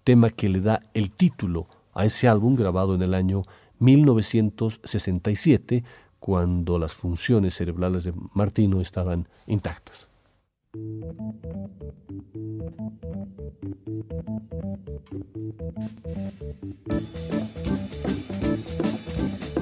tema 0.04 0.30
que 0.30 0.48
le 0.48 0.60
da 0.60 0.80
el 0.94 1.10
título 1.10 1.68
a 1.94 2.04
ese 2.04 2.28
álbum 2.28 2.54
grabado 2.54 2.94
en 2.94 3.02
el 3.02 3.14
año 3.14 3.42
1967, 3.78 5.84
cuando 6.18 6.78
las 6.78 6.94
funciones 6.94 7.54
cerebrales 7.54 8.04
de 8.04 8.12
Martino 8.34 8.80
estaban 8.80 9.28
intactas. 9.46 10.08
Thank 10.74 11.02
you. 19.46 19.57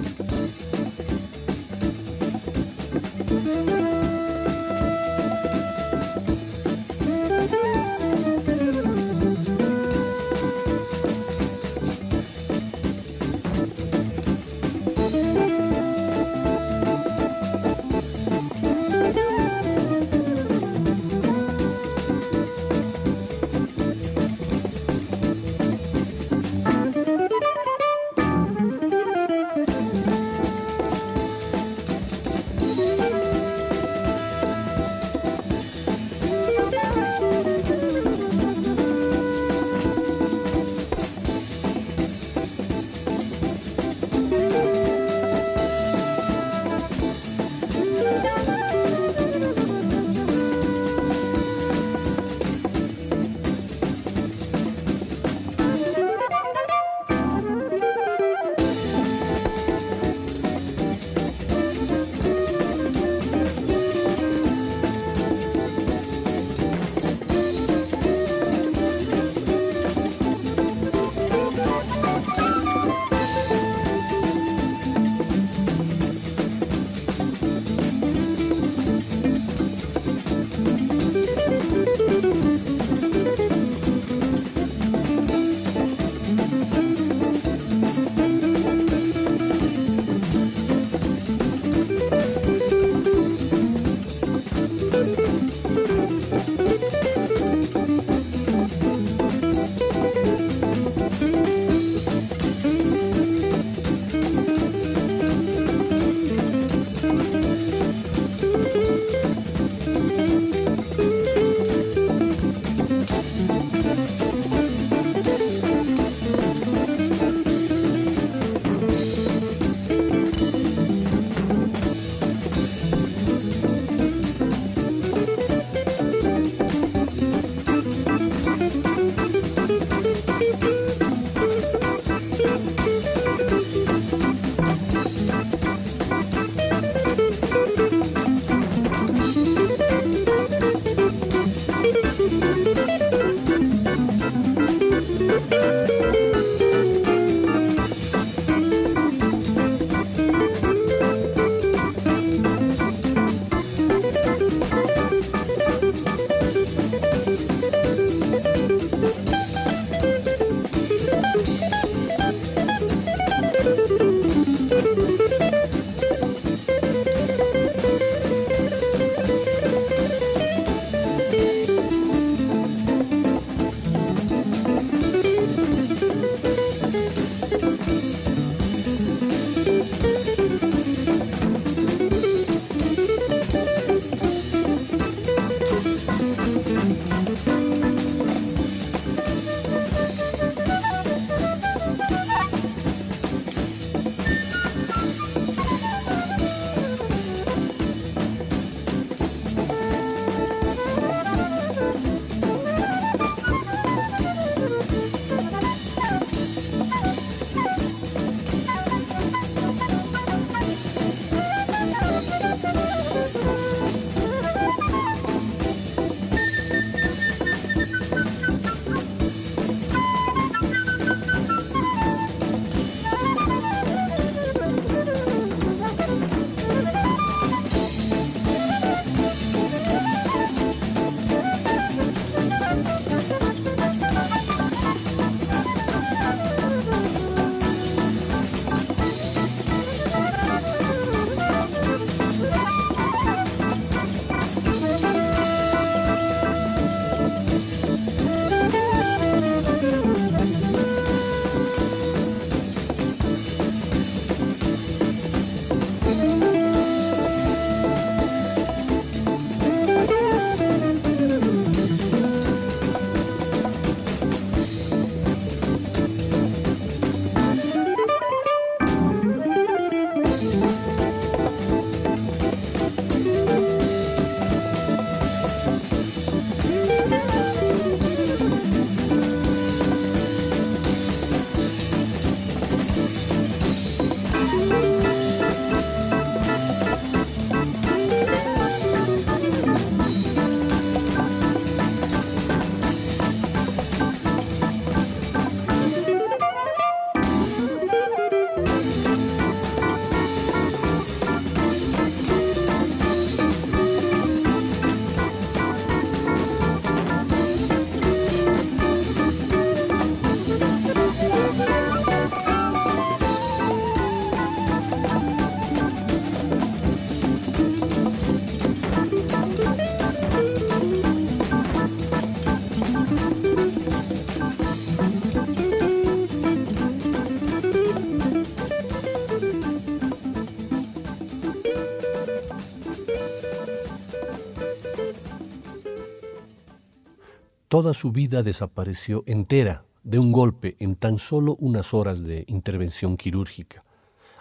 Toda 337.77 337.93
su 337.93 338.11
vida 338.11 338.43
desapareció 338.43 339.23
entera 339.27 339.85
de 340.03 340.19
un 340.19 340.33
golpe 340.33 340.77
en 340.79 340.97
tan 340.97 341.19
solo 341.19 341.57
unas 341.61 341.93
horas 341.93 342.23
de 342.23 342.47
intervención 342.49 343.19
quirúrgica. 343.19 343.85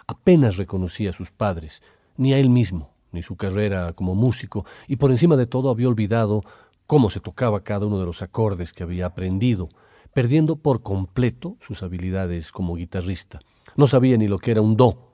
Apenas 0.06 0.56
reconocía 0.56 1.10
a 1.10 1.12
sus 1.12 1.32
padres, 1.32 1.82
ni 2.16 2.32
a 2.32 2.38
él 2.38 2.48
mismo, 2.48 2.94
ni 3.12 3.20
su 3.20 3.36
carrera 3.36 3.92
como 3.92 4.14
músico, 4.14 4.64
y 4.88 4.96
por 4.96 5.10
encima 5.10 5.36
de 5.36 5.44
todo 5.44 5.68
había 5.68 5.86
olvidado 5.86 6.44
cómo 6.86 7.10
se 7.10 7.20
tocaba 7.20 7.62
cada 7.62 7.84
uno 7.84 7.98
de 7.98 8.06
los 8.06 8.22
acordes 8.22 8.72
que 8.72 8.84
había 8.84 9.04
aprendido, 9.04 9.68
perdiendo 10.14 10.56
por 10.56 10.82
completo 10.82 11.58
sus 11.60 11.82
habilidades 11.82 12.50
como 12.50 12.76
guitarrista. 12.76 13.40
No 13.76 13.86
sabía 13.86 14.16
ni 14.16 14.28
lo 14.28 14.38
que 14.38 14.52
era 14.52 14.62
un 14.62 14.78
do. 14.78 15.12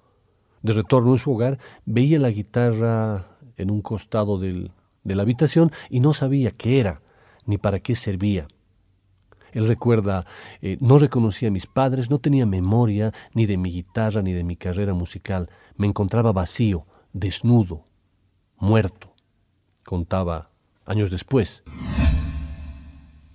De 0.62 0.72
retorno 0.72 1.10
en 1.10 1.18
su 1.18 1.32
hogar, 1.32 1.58
veía 1.86 2.20
la 2.20 2.30
guitarra 2.30 3.36
en 3.56 3.68
un 3.72 3.82
costado 3.82 4.38
de 4.38 4.70
la 5.02 5.22
habitación 5.22 5.72
y 5.90 5.98
no 5.98 6.12
sabía 6.12 6.52
qué 6.52 6.78
era 6.78 7.02
ni 7.47 7.59
para 7.59 7.80
qué 7.80 7.95
servía. 7.95 8.49
Él 9.53 9.68
recuerda, 9.68 10.26
eh, 10.62 10.78
no 10.80 10.99
reconocía 10.99 11.49
a 11.49 11.53
mis 11.53 11.66
padres, 11.66 12.11
no 12.11 12.18
tenía 12.18 12.47
memoria 12.47 13.12
ni 13.34 13.45
de 13.47 13.59
mi 13.59 13.70
guitarra 13.70 14.22
ni 14.22 14.32
de 14.32 14.45
mi 14.45 14.57
carrera 14.57 14.95
musical. 14.95 15.51
Me 15.76 15.86
encontraba 15.86 16.32
vacío, 16.32 16.86
desnudo, 17.12 17.84
muerto, 18.59 19.12
contaba 19.84 20.49
años 20.86 21.11
después. 21.11 21.62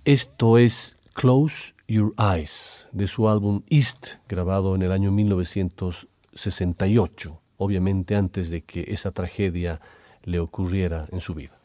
Esto 0.04 0.58
es 0.58 0.96
Close 1.14 1.74
Your 1.86 2.14
Eyes, 2.18 2.88
de 2.92 3.06
su 3.06 3.28
álbum 3.28 3.62
East, 3.68 4.14
grabado 4.28 4.74
en 4.74 4.82
el 4.82 4.90
año 4.92 5.12
1968, 5.12 7.40
obviamente 7.58 8.16
antes 8.16 8.50
de 8.50 8.62
que 8.62 8.86
esa 8.88 9.12
tragedia 9.12 9.80
le 10.22 10.40
ocurriera 10.40 11.06
en 11.10 11.20
su 11.20 11.34
vida. 11.34 11.57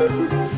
Música 0.00 0.50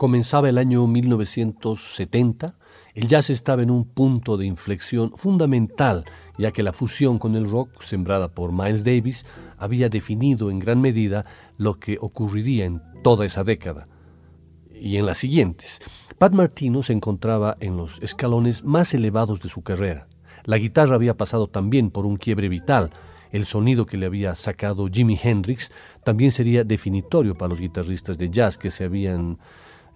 Comenzaba 0.00 0.48
el 0.48 0.56
año 0.56 0.86
1970, 0.86 2.54
el 2.94 3.06
jazz 3.06 3.28
estaba 3.28 3.60
en 3.60 3.70
un 3.70 3.84
punto 3.84 4.38
de 4.38 4.46
inflexión 4.46 5.12
fundamental, 5.14 6.06
ya 6.38 6.52
que 6.52 6.62
la 6.62 6.72
fusión 6.72 7.18
con 7.18 7.36
el 7.36 7.46
rock, 7.46 7.82
sembrada 7.82 8.32
por 8.32 8.50
Miles 8.50 8.82
Davis, 8.82 9.26
había 9.58 9.90
definido 9.90 10.50
en 10.50 10.58
gran 10.58 10.80
medida 10.80 11.26
lo 11.58 11.78
que 11.78 11.98
ocurriría 12.00 12.64
en 12.64 12.80
toda 13.02 13.26
esa 13.26 13.44
década 13.44 13.88
y 14.72 14.96
en 14.96 15.04
las 15.04 15.18
siguientes. 15.18 15.82
Pat 16.16 16.32
Martino 16.32 16.82
se 16.82 16.94
encontraba 16.94 17.58
en 17.60 17.76
los 17.76 18.00
escalones 18.00 18.64
más 18.64 18.94
elevados 18.94 19.42
de 19.42 19.50
su 19.50 19.60
carrera. 19.60 20.06
La 20.44 20.56
guitarra 20.56 20.94
había 20.94 21.18
pasado 21.18 21.46
también 21.46 21.90
por 21.90 22.06
un 22.06 22.16
quiebre 22.16 22.48
vital. 22.48 22.88
El 23.32 23.44
sonido 23.44 23.84
que 23.84 23.98
le 23.98 24.06
había 24.06 24.34
sacado 24.34 24.88
Jimi 24.90 25.20
Hendrix 25.22 25.70
también 26.04 26.32
sería 26.32 26.64
definitorio 26.64 27.36
para 27.36 27.50
los 27.50 27.60
guitarristas 27.60 28.16
de 28.16 28.30
jazz 28.30 28.56
que 28.56 28.70
se 28.70 28.84
habían 28.84 29.38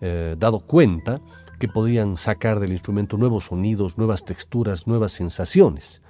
eh, 0.01 0.36
dado 0.38 0.61
cuenta 0.61 1.20
que 1.59 1.68
podían 1.68 2.16
sacar 2.16 2.61
del 2.61 2.72
instrumento 2.72 3.16
nuevos 3.16 3.47
sonidos, 3.47 3.97
nuevas 3.99 4.24
texturas, 4.24 4.86
nuevas 4.86 5.12
sensaciones. 5.12 6.03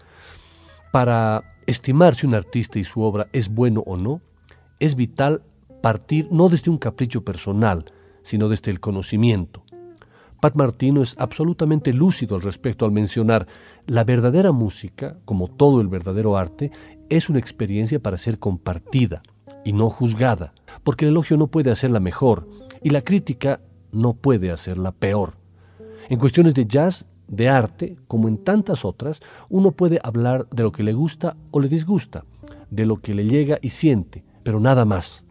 Para 0.92 1.42
estimar 1.66 2.14
si 2.14 2.26
un 2.26 2.34
artista 2.34 2.78
y 2.78 2.84
su 2.84 3.02
obra 3.02 3.28
es 3.32 3.48
bueno 3.48 3.82
o 3.86 3.96
no, 3.96 4.20
es 4.80 4.96
vital 4.96 5.42
partir 5.82 6.28
no 6.30 6.48
desde 6.48 6.70
un 6.70 6.78
capricho 6.78 7.24
personal, 7.24 7.92
sino 8.22 8.48
desde 8.48 8.70
el 8.70 8.80
conocimiento. 8.80 9.62
Pat 10.40 10.56
Martino 10.56 11.02
es 11.02 11.14
absolutamente 11.18 11.92
lúcido 11.92 12.36
al 12.36 12.42
respecto 12.42 12.84
al 12.84 12.92
mencionar 12.92 13.46
la 13.86 14.04
verdadera 14.04 14.52
música, 14.52 15.16
como 15.24 15.48
todo 15.48 15.80
el 15.80 15.88
verdadero 15.88 16.36
arte, 16.36 16.70
es 17.08 17.28
una 17.28 17.38
experiencia 17.38 18.00
para 18.00 18.18
ser 18.18 18.38
compartida 18.38 19.22
y 19.64 19.72
no 19.72 19.88
juzgada, 19.88 20.52
porque 20.82 21.04
el 21.04 21.12
elogio 21.12 21.36
no 21.36 21.46
puede 21.46 21.70
hacerla 21.70 22.00
mejor 22.00 22.48
y 22.82 22.90
la 22.90 23.02
crítica 23.02 23.60
no 23.94 24.14
puede 24.14 24.50
hacerla 24.50 24.92
peor. 24.92 25.34
En 26.08 26.18
cuestiones 26.18 26.54
de 26.54 26.66
jazz, 26.66 27.06
de 27.28 27.48
arte, 27.48 27.96
como 28.06 28.28
en 28.28 28.38
tantas 28.38 28.84
otras, 28.84 29.20
uno 29.48 29.72
puede 29.72 29.98
hablar 30.02 30.48
de 30.50 30.62
lo 30.62 30.72
que 30.72 30.82
le 30.82 30.92
gusta 30.92 31.36
o 31.50 31.60
le 31.60 31.68
disgusta, 31.68 32.24
de 32.70 32.86
lo 32.86 32.96
que 32.96 33.14
le 33.14 33.24
llega 33.24 33.58
y 33.62 33.70
siente, 33.70 34.24
pero 34.42 34.60
nada 34.60 34.84
más. 34.84 35.24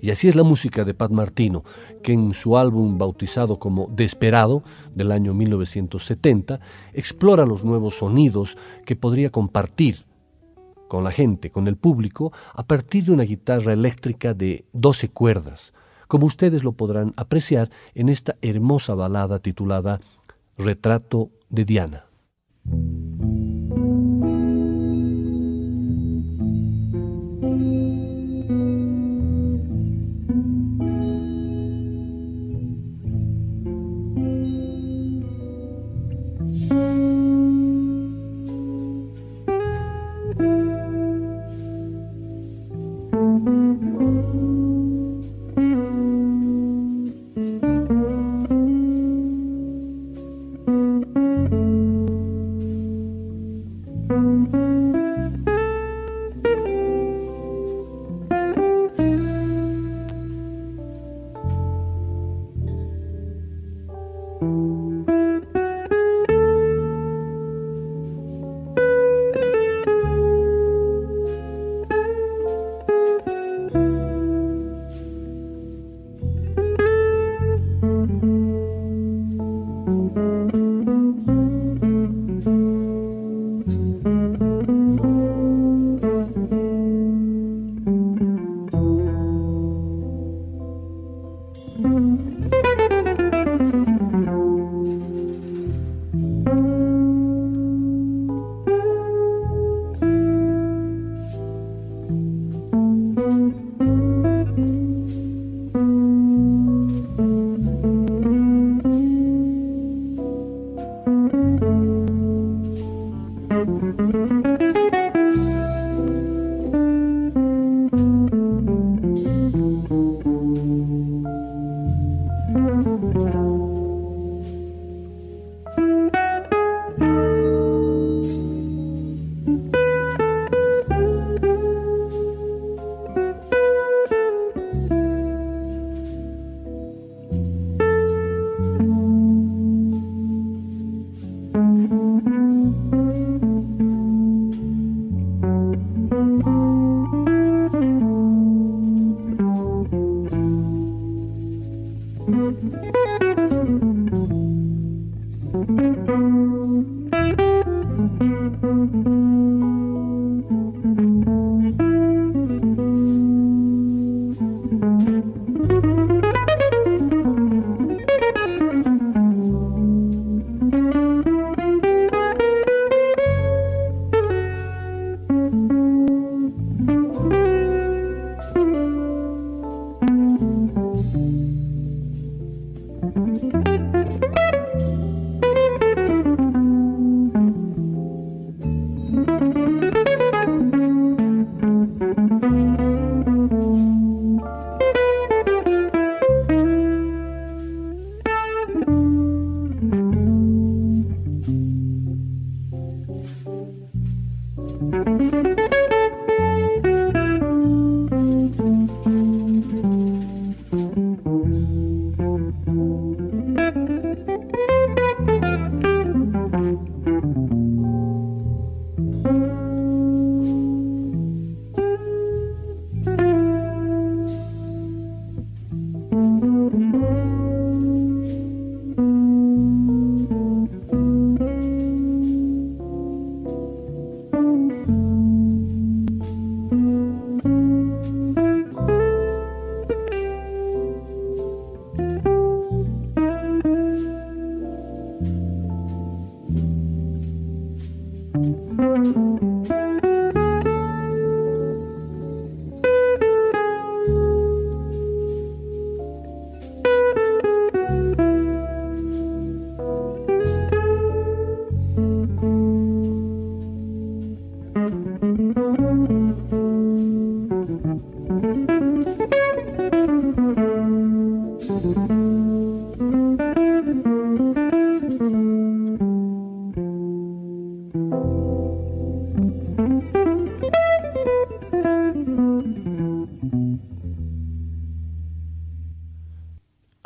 Y 0.00 0.10
así 0.10 0.26
es 0.26 0.34
la 0.34 0.42
música 0.42 0.84
de 0.84 0.94
Pat 0.94 1.12
Martino, 1.12 1.62
que 2.02 2.12
en 2.12 2.32
su 2.32 2.56
álbum 2.56 2.98
bautizado 2.98 3.60
como 3.60 3.86
Desperado, 3.86 4.64
del 4.94 5.12
año 5.12 5.32
1970, 5.32 6.58
explora 6.92 7.46
los 7.46 7.64
nuevos 7.64 7.98
sonidos 7.98 8.56
que 8.84 8.96
podría 8.96 9.30
compartir 9.30 10.04
con 10.88 11.04
la 11.04 11.12
gente, 11.12 11.50
con 11.50 11.68
el 11.68 11.76
público, 11.76 12.32
a 12.52 12.66
partir 12.66 13.04
de 13.04 13.12
una 13.12 13.22
guitarra 13.22 13.72
eléctrica 13.72 14.34
de 14.34 14.64
12 14.72 15.08
cuerdas, 15.10 15.72
como 16.12 16.26
ustedes 16.26 16.62
lo 16.62 16.72
podrán 16.72 17.14
apreciar 17.16 17.70
en 17.94 18.10
esta 18.10 18.36
hermosa 18.42 18.94
balada 18.94 19.38
titulada 19.38 20.02
Retrato 20.58 21.30
de 21.48 21.64
Diana. 21.64 22.04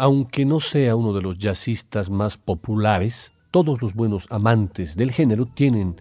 Aunque 0.07 0.45
no 0.45 0.61
sea 0.61 0.95
uno 0.95 1.13
de 1.13 1.21
los 1.21 1.37
jazzistas 1.37 2.11
más 2.11 2.37
populares, 2.37 3.33
todos 3.51 3.83
los 3.83 3.95
buenos 3.95 4.29
amantes 4.31 4.95
del 4.95 5.11
género 5.11 5.47
tienen 5.47 6.01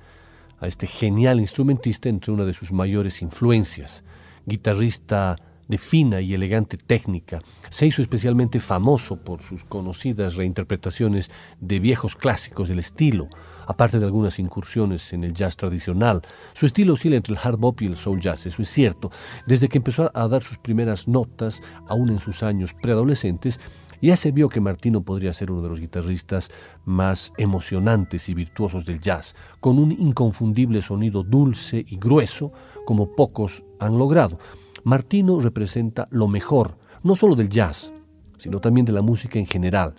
a 0.60 0.68
este 0.68 0.86
genial 0.86 1.40
instrumentista 1.40 2.08
entre 2.08 2.32
una 2.32 2.46
de 2.46 2.54
sus 2.54 2.72
mayores 2.72 3.24
influencias. 3.24 4.04
Guitarrista 4.46 5.38
de 5.68 5.78
fina 5.78 6.22
y 6.22 6.34
elegante 6.34 6.78
técnica, 6.78 7.42
se 7.70 7.88
hizo 7.88 8.02
especialmente 8.02 8.60
famoso 8.60 9.18
por 9.18 9.42
sus 9.42 9.64
conocidas 9.64 10.36
reinterpretaciones 10.36 11.32
de 11.60 11.80
viejos 11.80 12.16
clásicos 12.16 12.70
del 12.70 12.80
estilo, 12.80 13.28
aparte 13.66 14.00
de 14.00 14.06
algunas 14.06 14.38
incursiones 14.38 15.12
en 15.14 15.24
el 15.24 15.34
jazz 15.34 15.58
tradicional. 15.58 16.22
Su 16.54 16.68
estilo 16.68 16.94
oscila 16.94 17.16
entre 17.16 17.34
el 17.34 17.40
hard 17.42 17.58
bop 17.58 17.82
y 17.82 17.88
el 17.88 17.98
soul 17.98 18.20
jazz, 18.20 18.46
eso 18.46 18.62
es 18.62 18.70
cierto. 18.70 19.10
Desde 19.48 19.68
que 19.68 19.80
empezó 19.80 20.12
a 20.14 20.28
dar 20.28 20.44
sus 20.44 20.60
primeras 20.60 21.08
notas, 21.08 21.62
aún 21.88 22.10
en 22.10 22.20
sus 22.20 22.44
años 22.44 22.76
preadolescentes, 22.80 23.60
ya 24.02 24.16
se 24.16 24.32
vio 24.32 24.50
que 24.50 24.62
Martino 24.62 25.02
podría 25.02 25.34
ser 25.34 25.52
uno 25.52 25.62
de 25.62 25.70
los 25.70 25.80
guitarristas 25.80 26.52
más 26.86 27.34
emocionantes 27.38 28.30
y 28.30 28.34
virtuosos 28.34 28.86
del 28.86 29.00
jazz, 29.00 29.36
con 29.60 29.80
un 29.80 29.92
inconfundible 29.92 30.82
sonido 30.82 31.24
dulce 31.24 31.86
y 31.88 31.98
grueso 31.98 32.52
como 32.86 33.16
pocos 33.16 33.64
han 33.80 33.98
logrado. 33.98 34.40
Martino 34.84 35.40
representa 35.40 36.08
lo 36.12 36.28
mejor, 36.28 36.78
no 37.04 37.16
solo 37.16 37.36
del 37.36 37.50
jazz, 37.50 37.92
sino 38.38 38.60
también 38.60 38.86
de 38.86 38.94
la 38.94 39.02
música 39.02 39.40
en 39.40 39.46
general. 39.46 39.96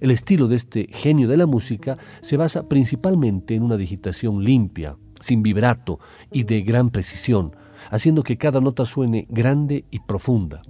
El 0.00 0.10
estilo 0.10 0.48
de 0.48 0.56
este 0.56 0.88
genio 0.90 1.28
de 1.28 1.36
la 1.36 1.46
música 1.46 1.96
se 2.20 2.36
basa 2.36 2.68
principalmente 2.68 3.54
en 3.54 3.62
una 3.62 3.76
digitación 3.76 4.42
limpia, 4.42 4.96
sin 5.20 5.42
vibrato 5.42 6.00
y 6.32 6.42
de 6.42 6.62
gran 6.62 6.90
precisión, 6.90 7.54
haciendo 7.90 8.22
que 8.22 8.36
cada 8.36 8.60
nota 8.60 8.84
suene 8.84 9.26
grande 9.30 9.84
y 9.90 10.00
profunda. 10.00 10.62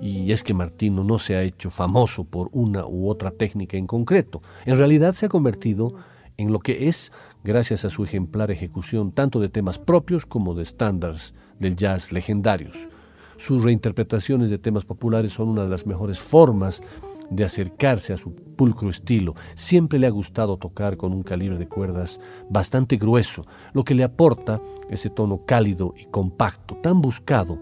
Y 0.00 0.32
es 0.32 0.42
que 0.42 0.54
Martino 0.54 1.04
no 1.04 1.18
se 1.18 1.36
ha 1.36 1.42
hecho 1.42 1.70
famoso 1.70 2.24
por 2.24 2.48
una 2.52 2.86
u 2.86 3.08
otra 3.08 3.30
técnica 3.30 3.76
en 3.76 3.86
concreto. 3.86 4.42
En 4.64 4.76
realidad 4.76 5.14
se 5.14 5.26
ha 5.26 5.28
convertido 5.28 5.94
en 6.36 6.52
lo 6.52 6.60
que 6.60 6.88
es 6.88 7.12
gracias 7.44 7.84
a 7.84 7.90
su 7.90 8.04
ejemplar 8.04 8.50
ejecución 8.50 9.12
tanto 9.12 9.40
de 9.40 9.48
temas 9.48 9.78
propios 9.78 10.26
como 10.26 10.54
de 10.54 10.62
estándares 10.62 11.34
del 11.58 11.76
jazz 11.76 12.12
legendarios. 12.12 12.88
Sus 13.36 13.62
reinterpretaciones 13.62 14.50
de 14.50 14.58
temas 14.58 14.84
populares 14.84 15.32
son 15.32 15.48
una 15.48 15.64
de 15.64 15.70
las 15.70 15.86
mejores 15.86 16.18
formas 16.18 16.82
de 17.30 17.44
acercarse 17.44 18.12
a 18.12 18.16
su 18.16 18.34
pulcro 18.34 18.90
estilo. 18.90 19.34
Siempre 19.54 19.98
le 19.98 20.06
ha 20.06 20.10
gustado 20.10 20.56
tocar 20.56 20.96
con 20.96 21.12
un 21.12 21.22
calibre 21.22 21.56
de 21.56 21.68
cuerdas 21.68 22.20
bastante 22.50 22.96
grueso, 22.96 23.46
lo 23.72 23.84
que 23.84 23.94
le 23.94 24.04
aporta 24.04 24.60
ese 24.90 25.10
tono 25.10 25.44
cálido 25.46 25.94
y 25.96 26.06
compacto, 26.06 26.76
tan 26.82 27.00
buscado 27.00 27.58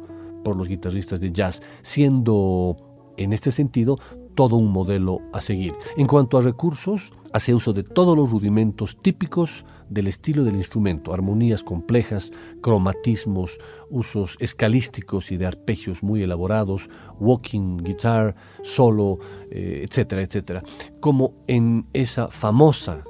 los 0.56 0.68
guitarristas 0.68 1.20
de 1.20 1.32
jazz, 1.32 1.62
siendo 1.82 2.76
en 3.16 3.32
este 3.32 3.50
sentido 3.50 3.98
todo 4.34 4.56
un 4.56 4.70
modelo 4.70 5.20
a 5.32 5.40
seguir. 5.40 5.74
En 5.96 6.06
cuanto 6.06 6.38
a 6.38 6.42
recursos, 6.42 7.12
hace 7.32 7.54
uso 7.54 7.72
de 7.72 7.82
todos 7.82 8.16
los 8.16 8.30
rudimentos 8.30 8.96
típicos 9.02 9.66
del 9.90 10.06
estilo 10.06 10.44
del 10.44 10.54
instrumento, 10.54 11.12
armonías 11.12 11.64
complejas, 11.64 12.30
cromatismos, 12.62 13.58
usos 13.90 14.36
escalísticos 14.38 15.32
y 15.32 15.36
de 15.36 15.46
arpegios 15.46 16.02
muy 16.04 16.22
elaborados, 16.22 16.88
walking 17.18 17.78
guitar, 17.78 18.36
solo, 18.62 19.18
eh, 19.50 19.84
etcétera, 19.88 20.22
etcétera. 20.22 20.62
Como 21.00 21.34
en 21.48 21.86
esa 21.92 22.28
famosa 22.28 23.02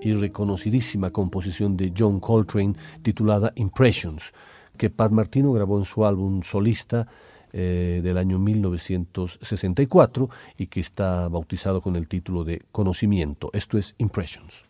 y 0.00 0.12
reconocidísima 0.12 1.10
composición 1.10 1.76
de 1.76 1.92
John 1.96 2.18
Coltrane 2.18 2.74
titulada 3.02 3.52
Impressions, 3.56 4.32
que 4.82 4.90
Pat 4.90 5.12
Martino 5.12 5.52
grabó 5.52 5.78
en 5.78 5.84
su 5.84 6.04
álbum 6.04 6.42
solista 6.42 7.06
eh, 7.52 8.00
del 8.02 8.18
año 8.18 8.40
1964 8.40 10.28
y 10.58 10.66
que 10.66 10.80
está 10.80 11.28
bautizado 11.28 11.80
con 11.80 11.94
el 11.94 12.08
título 12.08 12.42
de 12.42 12.62
Conocimiento. 12.72 13.50
Esto 13.52 13.78
es 13.78 13.94
Impressions. 13.98 14.64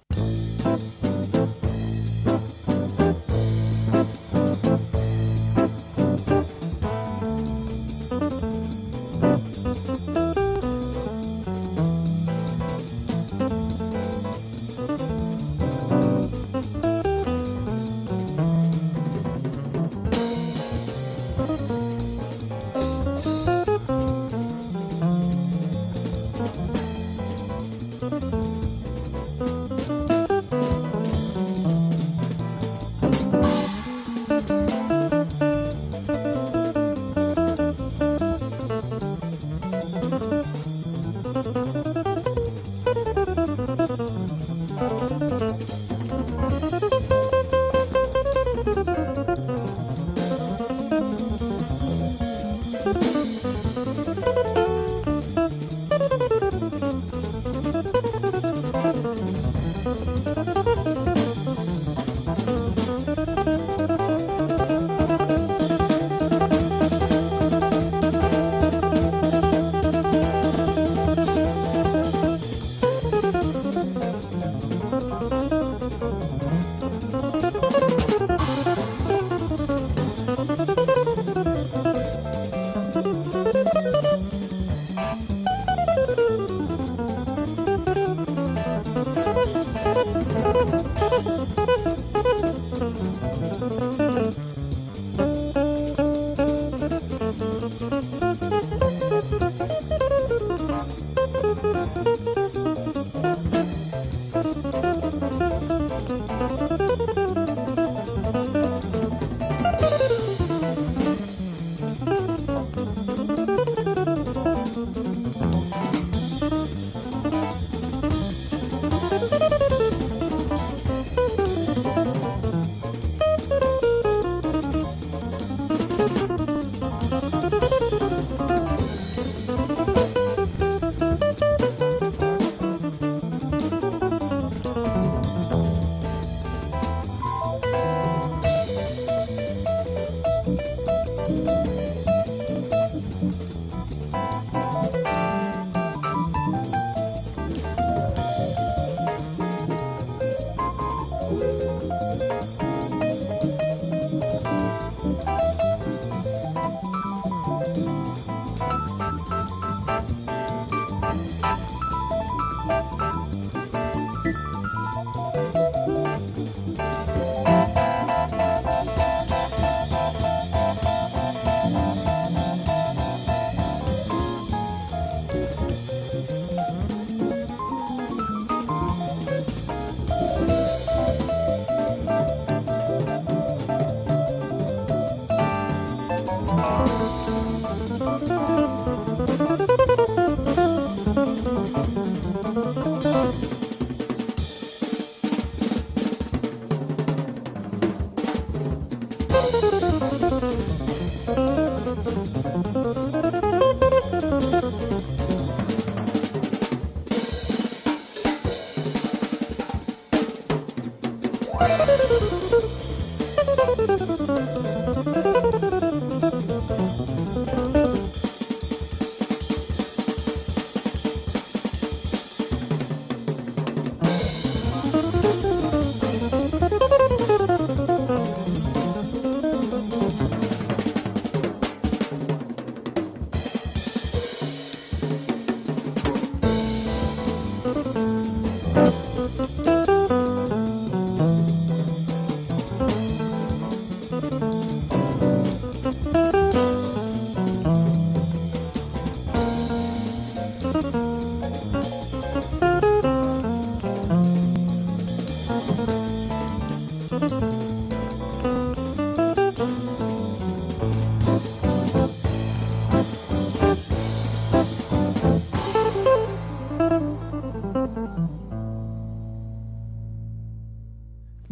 Música 152.01 152.62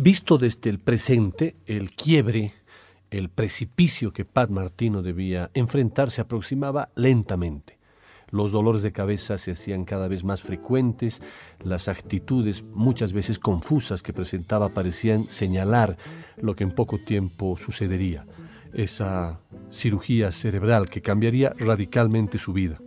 Visto 0.03 0.39
desde 0.39 0.71
el 0.71 0.79
presente, 0.79 1.57
el 1.67 1.91
quiebre, 1.91 2.55
el 3.11 3.29
precipicio 3.29 4.15
que 4.15 4.25
Pat 4.25 4.49
Martino 4.49 5.03
debía 5.03 5.51
enfrentar 5.53 6.11
se 6.11 6.23
aproximaba 6.23 6.89
lentamente. 6.95 7.77
Los 8.31 8.51
dolores 8.51 8.81
de 8.81 8.93
cabeza 8.93 9.37
se 9.37 9.51
hacían 9.51 9.85
cada 9.85 10.09
vez 10.09 10.25
más 10.25 10.41
frecuentes, 10.41 11.21
las 11.63 11.87
actitudes 11.87 12.63
muchas 12.63 13.13
veces 13.13 13.39
confusas 13.39 14.03
que 14.03 14.15
presentaba 14.15 14.71
parecían 14.71 15.25
señalar 15.25 15.99
lo 16.39 16.57
que 16.57 16.65
en 16.65 16.75
poco 16.75 16.97
tiempo 16.97 17.59
sucedería, 17.59 18.25
esa 18.73 19.41
cirugía 19.71 20.33
cerebral 20.33 20.89
que 20.89 21.03
cambiaría 21.03 21.53
radicalmente 21.59 22.39
su 22.39 22.55
vida. 22.55 22.81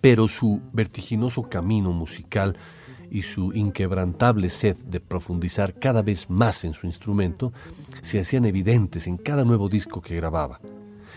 Pero 0.00 0.28
su 0.28 0.62
vertiginoso 0.72 1.42
camino 1.42 1.90
musical 1.90 2.56
y 3.10 3.22
su 3.22 3.52
inquebrantable 3.52 4.48
sed 4.48 4.76
de 4.76 5.00
profundizar 5.00 5.74
cada 5.74 6.02
vez 6.02 6.30
más 6.30 6.64
en 6.64 6.74
su 6.74 6.86
instrumento 6.86 7.52
se 8.02 8.20
hacían 8.20 8.44
evidentes 8.44 9.06
en 9.06 9.16
cada 9.16 9.44
nuevo 9.44 9.68
disco 9.68 10.00
que 10.00 10.16
grababa. 10.16 10.60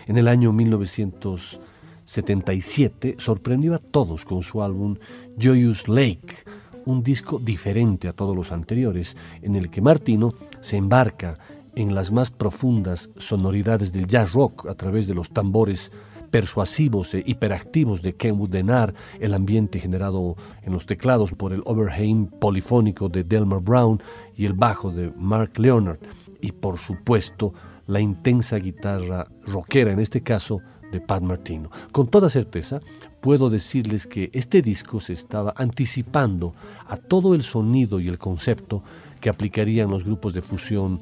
En 0.08 0.18
el 0.18 0.28
año 0.28 0.52
1977 0.52 3.16
sorprendió 3.20 3.76
a 3.76 3.80
todos 3.80 4.26
con 4.26 4.42
su 4.42 4.62
álbum 4.62 4.98
Joyous 5.40 5.88
Lake, 5.88 6.44
un 6.86 7.02
disco 7.04 7.40
diferente 7.40 8.10
a 8.10 8.14
todos 8.14 8.36
los 8.36 8.52
anteriores, 8.52 9.16
en 9.42 9.56
el 9.56 9.70
que 9.70 9.82
Martino 9.82 10.34
se 10.60 10.76
embarca 10.78 11.38
en 11.76 11.96
las 11.96 12.12
más 12.12 12.30
profundas 12.30 13.10
sonoridades 13.18 13.92
del 13.94 14.08
jazz 14.08 14.34
rock 14.34 14.68
a 14.68 14.76
través 14.76 15.08
de 15.08 15.14
los 15.14 15.30
tambores 15.32 15.94
persuasivos 16.34 17.14
e 17.14 17.22
hiperactivos 17.24 18.02
de 18.02 18.16
Kenwood 18.16 18.50
Denard, 18.50 18.96
el 19.20 19.36
ambiente 19.36 19.80
generado 19.80 20.36
en 20.64 20.74
los 20.74 20.88
teclados 20.88 21.32
por 21.32 21.54
el 21.54 21.62
overheim 21.66 22.26
polifónico 22.26 23.08
de 23.08 23.24
Delmar 23.24 23.62
Brown 23.62 24.02
y 24.36 24.46
el 24.46 24.54
bajo 24.54 24.90
de 24.90 25.14
Mark 25.16 25.60
Leonard, 25.60 26.00
y 26.42 26.52
por 26.52 26.80
supuesto 26.80 27.54
la 27.86 28.00
intensa 28.00 28.58
guitarra 28.58 29.28
rockera, 29.46 29.92
en 29.92 30.00
este 30.00 30.24
caso 30.24 30.60
de 30.92 31.00
Pat 31.02 31.22
Martino. 31.22 31.70
Con 31.92 32.08
toda 32.08 32.32
certeza, 32.32 32.80
puedo 33.22 33.52
decirles 33.52 34.08
que 34.08 34.32
este 34.34 34.64
disco 34.64 35.00
se 35.00 35.14
estaba 35.14 35.54
anticipando 35.56 36.56
a 36.88 36.98
todo 36.98 37.36
el 37.36 37.44
sonido 37.44 38.00
y 38.00 38.08
el 38.08 38.18
concepto 38.18 38.82
que 39.22 39.30
aplicarían 39.30 39.92
los 39.92 40.04
grupos 40.04 40.34
de 40.34 40.42
fusión 40.42 41.00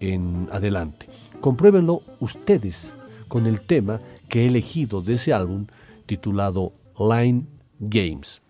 en 0.00 0.48
adelante. 0.50 1.06
Compruébenlo 1.40 2.02
ustedes 2.18 2.92
con 3.28 3.46
el 3.46 3.60
tema 3.60 4.00
que 4.32 4.40
he 4.40 4.46
elegido 4.46 5.02
de 5.02 5.12
ese 5.12 5.34
álbum 5.34 5.66
titulado 6.06 6.72
Line 6.98 7.44
Games. 7.78 8.41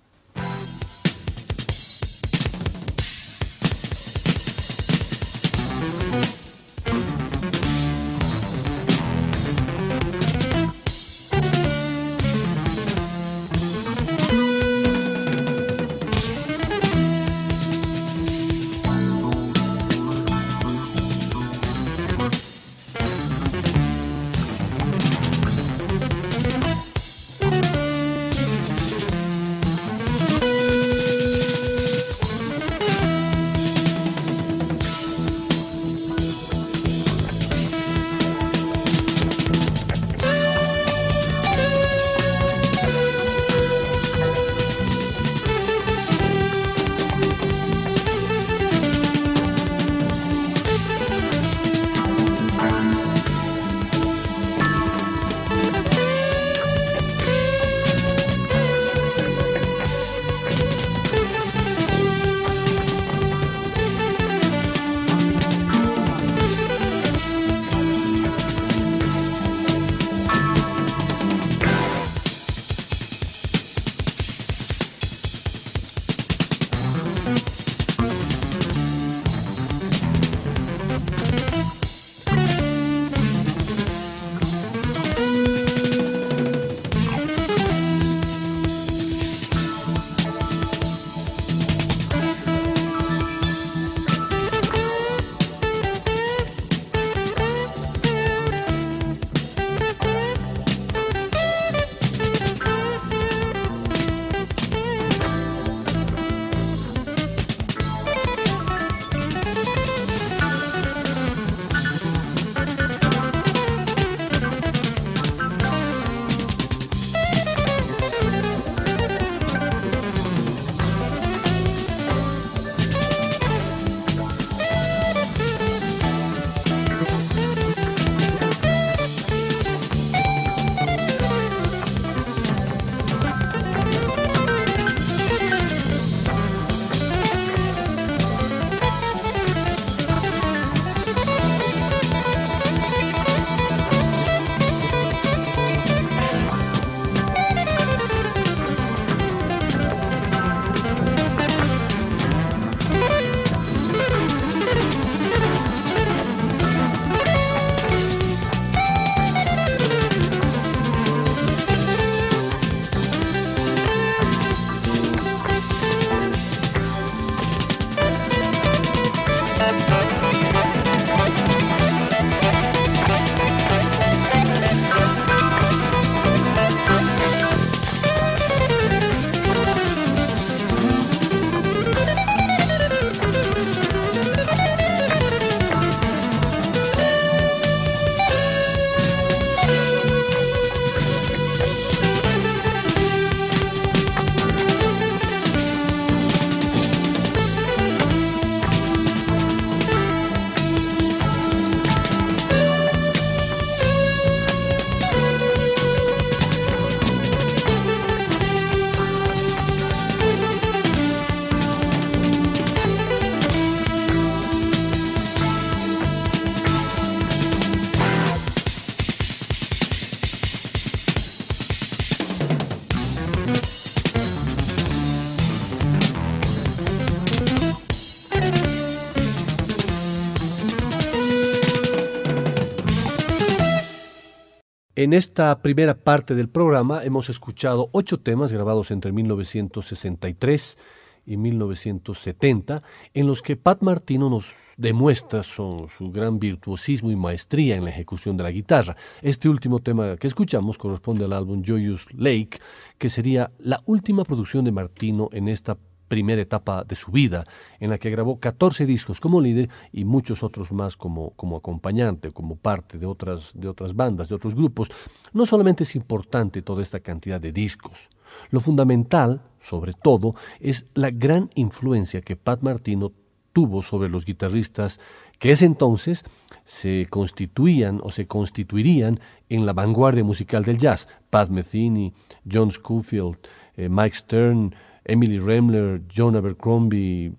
En 235.13 235.19
esta 235.19 235.61
primera 235.61 235.93
parte 235.93 236.35
del 236.35 236.49
programa 236.49 237.05
hemos 237.05 237.29
escuchado 237.29 237.91
ocho 237.93 238.21
temas 238.21 238.51
grabados 238.51 238.91
entre 238.91 239.13
1963 239.13 240.79
y 241.27 241.37
1970, 241.37 242.83
en 243.13 243.27
los 243.27 243.43
que 243.43 243.57
Pat 243.57 243.83
Martino 243.83 244.31
nos 244.31 244.55
demuestra 244.79 245.43
su, 245.43 245.87
su, 245.95 246.11
gran 246.11 246.39
virtuosismo 246.39 247.11
y 247.11 247.17
maestría 247.17 247.77
en 247.77 247.85
la 247.85 247.91
ejecución 247.91 248.39
de 248.39 248.45
la 248.45 248.51
guitarra. 248.53 248.97
Este 249.21 249.51
último 249.51 249.81
tema 249.81 250.17
que 250.17 250.29
escuchamos 250.29 250.79
corresponde 250.79 251.27
al 251.27 251.35
álbum 251.35 251.63
Joyous 251.63 252.11
Lake, 252.15 252.59
que 252.97 253.11
sería 253.11 253.53
la 253.59 253.83
última 253.85 254.25
producción 254.25 254.65
de 254.65 254.73
Martino 254.73 255.29
en 255.35 255.49
esta 255.49 255.77
primera 256.13 256.43
etapa 256.43 256.85
de 256.85 256.95
su 256.95 257.11
vida, 257.11 257.43
en 257.81 257.89
la 257.89 257.97
que 257.97 258.11
grabó 258.11 258.39
14 258.39 258.85
discos 258.85 259.19
como 259.19 259.41
líder 259.41 259.71
y 259.93 260.05
muchos 260.05 260.43
otros 260.43 260.71
más 260.71 260.95
como, 260.95 261.31
como 261.31 261.57
acompañante, 261.57 262.33
como 262.33 262.57
parte 262.57 262.99
de 262.99 263.07
otras, 263.07 263.53
de 263.55 263.67
otras 263.67 263.97
bandas, 263.97 264.29
de 264.29 264.35
otros 264.35 264.55
grupos. 264.55 264.91
No 265.33 265.47
solamente 265.47 265.85
es 265.85 265.97
importante 265.97 266.61
toda 266.61 266.83
esta 266.83 267.01
cantidad 267.01 267.41
de 267.41 267.51
discos, 267.51 268.11
lo 268.51 268.61
fundamental, 268.61 269.41
sobre 269.59 269.95
todo, 269.95 270.35
es 270.61 270.85
la 270.93 271.11
gran 271.11 271.49
influencia 271.55 272.21
que 272.21 272.37
Pat 272.37 272.61
Martino 272.61 273.13
tuvo 273.55 273.81
sobre 273.81 274.11
los 274.11 274.27
guitarristas 274.27 275.01
que 275.39 275.53
ese 275.53 275.65
entonces 275.65 276.25
se 276.65 277.07
constituían 277.09 278.01
o 278.03 278.11
se 278.11 278.27
constituirían 278.27 279.19
en 279.49 279.65
la 279.65 279.73
vanguardia 279.73 280.25
musical 280.25 280.63
del 280.63 280.77
jazz. 280.77 281.09
Pat 281.31 281.49
Metheny, 281.49 282.13
John 282.51 282.71
Schofield, 282.71 283.39
eh, 283.77 283.89
Mike 283.89 284.17
Stern, 284.17 284.75
Emily 285.05 285.39
Remler, 285.39 286.03
John 286.15 286.37
Abercrombie, 286.37 287.33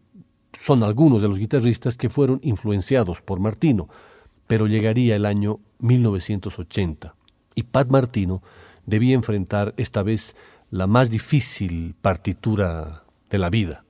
son 0.54 0.84
algunos 0.84 1.22
de 1.22 1.28
los 1.28 1.38
guitarristas 1.38 1.98
que 1.98 2.10
fueron 2.10 2.40
influenciados 2.44 3.22
por 3.22 3.40
Martino, 3.40 3.90
pero 4.48 4.68
llegaría 4.68 5.16
el 5.16 5.26
año 5.26 5.60
1980 5.80 7.16
y 7.56 7.64
Pat 7.64 7.90
Martino 7.90 8.42
debía 8.86 9.16
enfrentar 9.16 9.74
esta 9.78 10.04
vez 10.04 10.36
la 10.70 10.88
más 10.88 11.10
difícil 11.10 11.96
partitura 12.02 13.04
de 13.30 13.38
la 13.38 13.50
vida, 13.50 13.86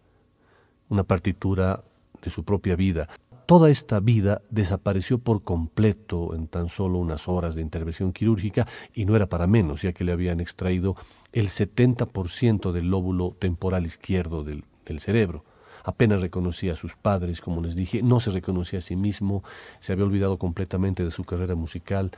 una 0.90 1.04
partitura 1.04 1.84
de 2.22 2.30
su 2.30 2.44
propia 2.44 2.76
vida. 2.76 3.08
Toda 3.46 3.70
esta 3.70 4.00
vida 4.00 4.42
desapareció 4.50 5.18
por 5.18 5.44
completo 5.44 6.34
en 6.34 6.48
tan 6.48 6.70
solo 6.70 7.00
unas 7.00 7.28
horas 7.28 7.56
de 7.56 7.62
intervención 7.62 8.14
quirúrgica 8.14 8.66
y 8.94 9.04
no 9.04 9.18
era 9.18 9.28
para 9.28 9.48
menos, 9.48 9.82
ya 9.82 9.92
que 9.92 10.06
le 10.06 10.14
habían 10.14 10.40
extraído 10.40 10.96
el 11.34 11.50
70% 11.50 12.72
del 12.72 12.90
lóbulo 12.90 13.36
temporal 13.38 13.86
izquierdo 13.86 14.46
del, 14.46 14.64
cerebro. 15.00 15.44
Apenas 15.84 16.22
reconocía 16.22 16.74
a 16.74 16.78
sus 16.78 16.96
padres, 16.96 17.42
como 17.42 17.62
les 17.62 17.76
dije, 17.76 18.02
no 18.02 18.22
se 18.22 18.32
reconocía 18.32 18.80
a 18.80 18.82
sí 18.82 18.96
mismo, 18.96 19.44
se 19.82 19.92
había 19.92 20.06
olvidado 20.06 20.38
completamente 20.38 21.04
de 21.04 21.12
su 21.12 21.26
carrera 21.26 21.56
musical 21.56 22.12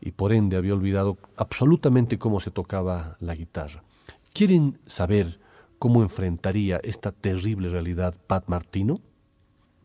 y 0.00 0.10
por 0.10 0.32
ende 0.32 0.56
había 0.56 0.74
olvidado 0.74 1.18
absolutamente 1.36 2.18
cómo 2.18 2.40
se 2.40 2.50
tocaba 2.50 3.16
la 3.20 3.36
guitarra. 3.36 3.84
¿Quieren 4.32 4.80
saber 4.86 5.38
cómo 5.78 6.02
enfrentaría 6.02 6.80
esta 6.82 7.12
terrible 7.12 7.68
realidad 7.68 8.16
Pat 8.26 8.48
Martino? 8.48 9.00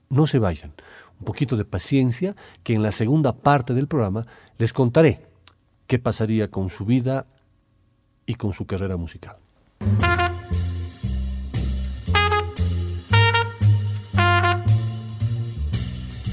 No 0.10 0.26
se 0.26 0.40
vayan, 0.40 0.74
un 1.20 1.26
poquito 1.26 1.56
de 1.56 1.66
paciencia, 1.66 2.36
que 2.64 2.74
en 2.74 2.82
la 2.82 2.92
segunda 2.92 3.34
parte 3.34 3.76
del 3.76 3.88
programa 3.88 4.26
les 4.58 4.74
contaré 4.74 5.28
qué 5.86 6.00
pasaría 6.00 6.50
con 6.50 6.70
su 6.70 6.86
vida 6.86 7.28
y 8.26 8.36
con 8.36 8.54
su 8.54 8.66
carrera 8.66 8.98
musical. 8.98 9.38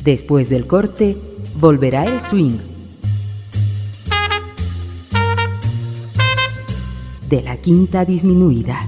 Después 0.04 0.48
del 0.48 0.66
corte, 0.66 1.16
volverá 1.56 2.04
el 2.04 2.20
swing. 2.20 2.58
De 7.28 7.42
la 7.42 7.56
quinta 7.56 8.04
disminuida. 8.04 8.78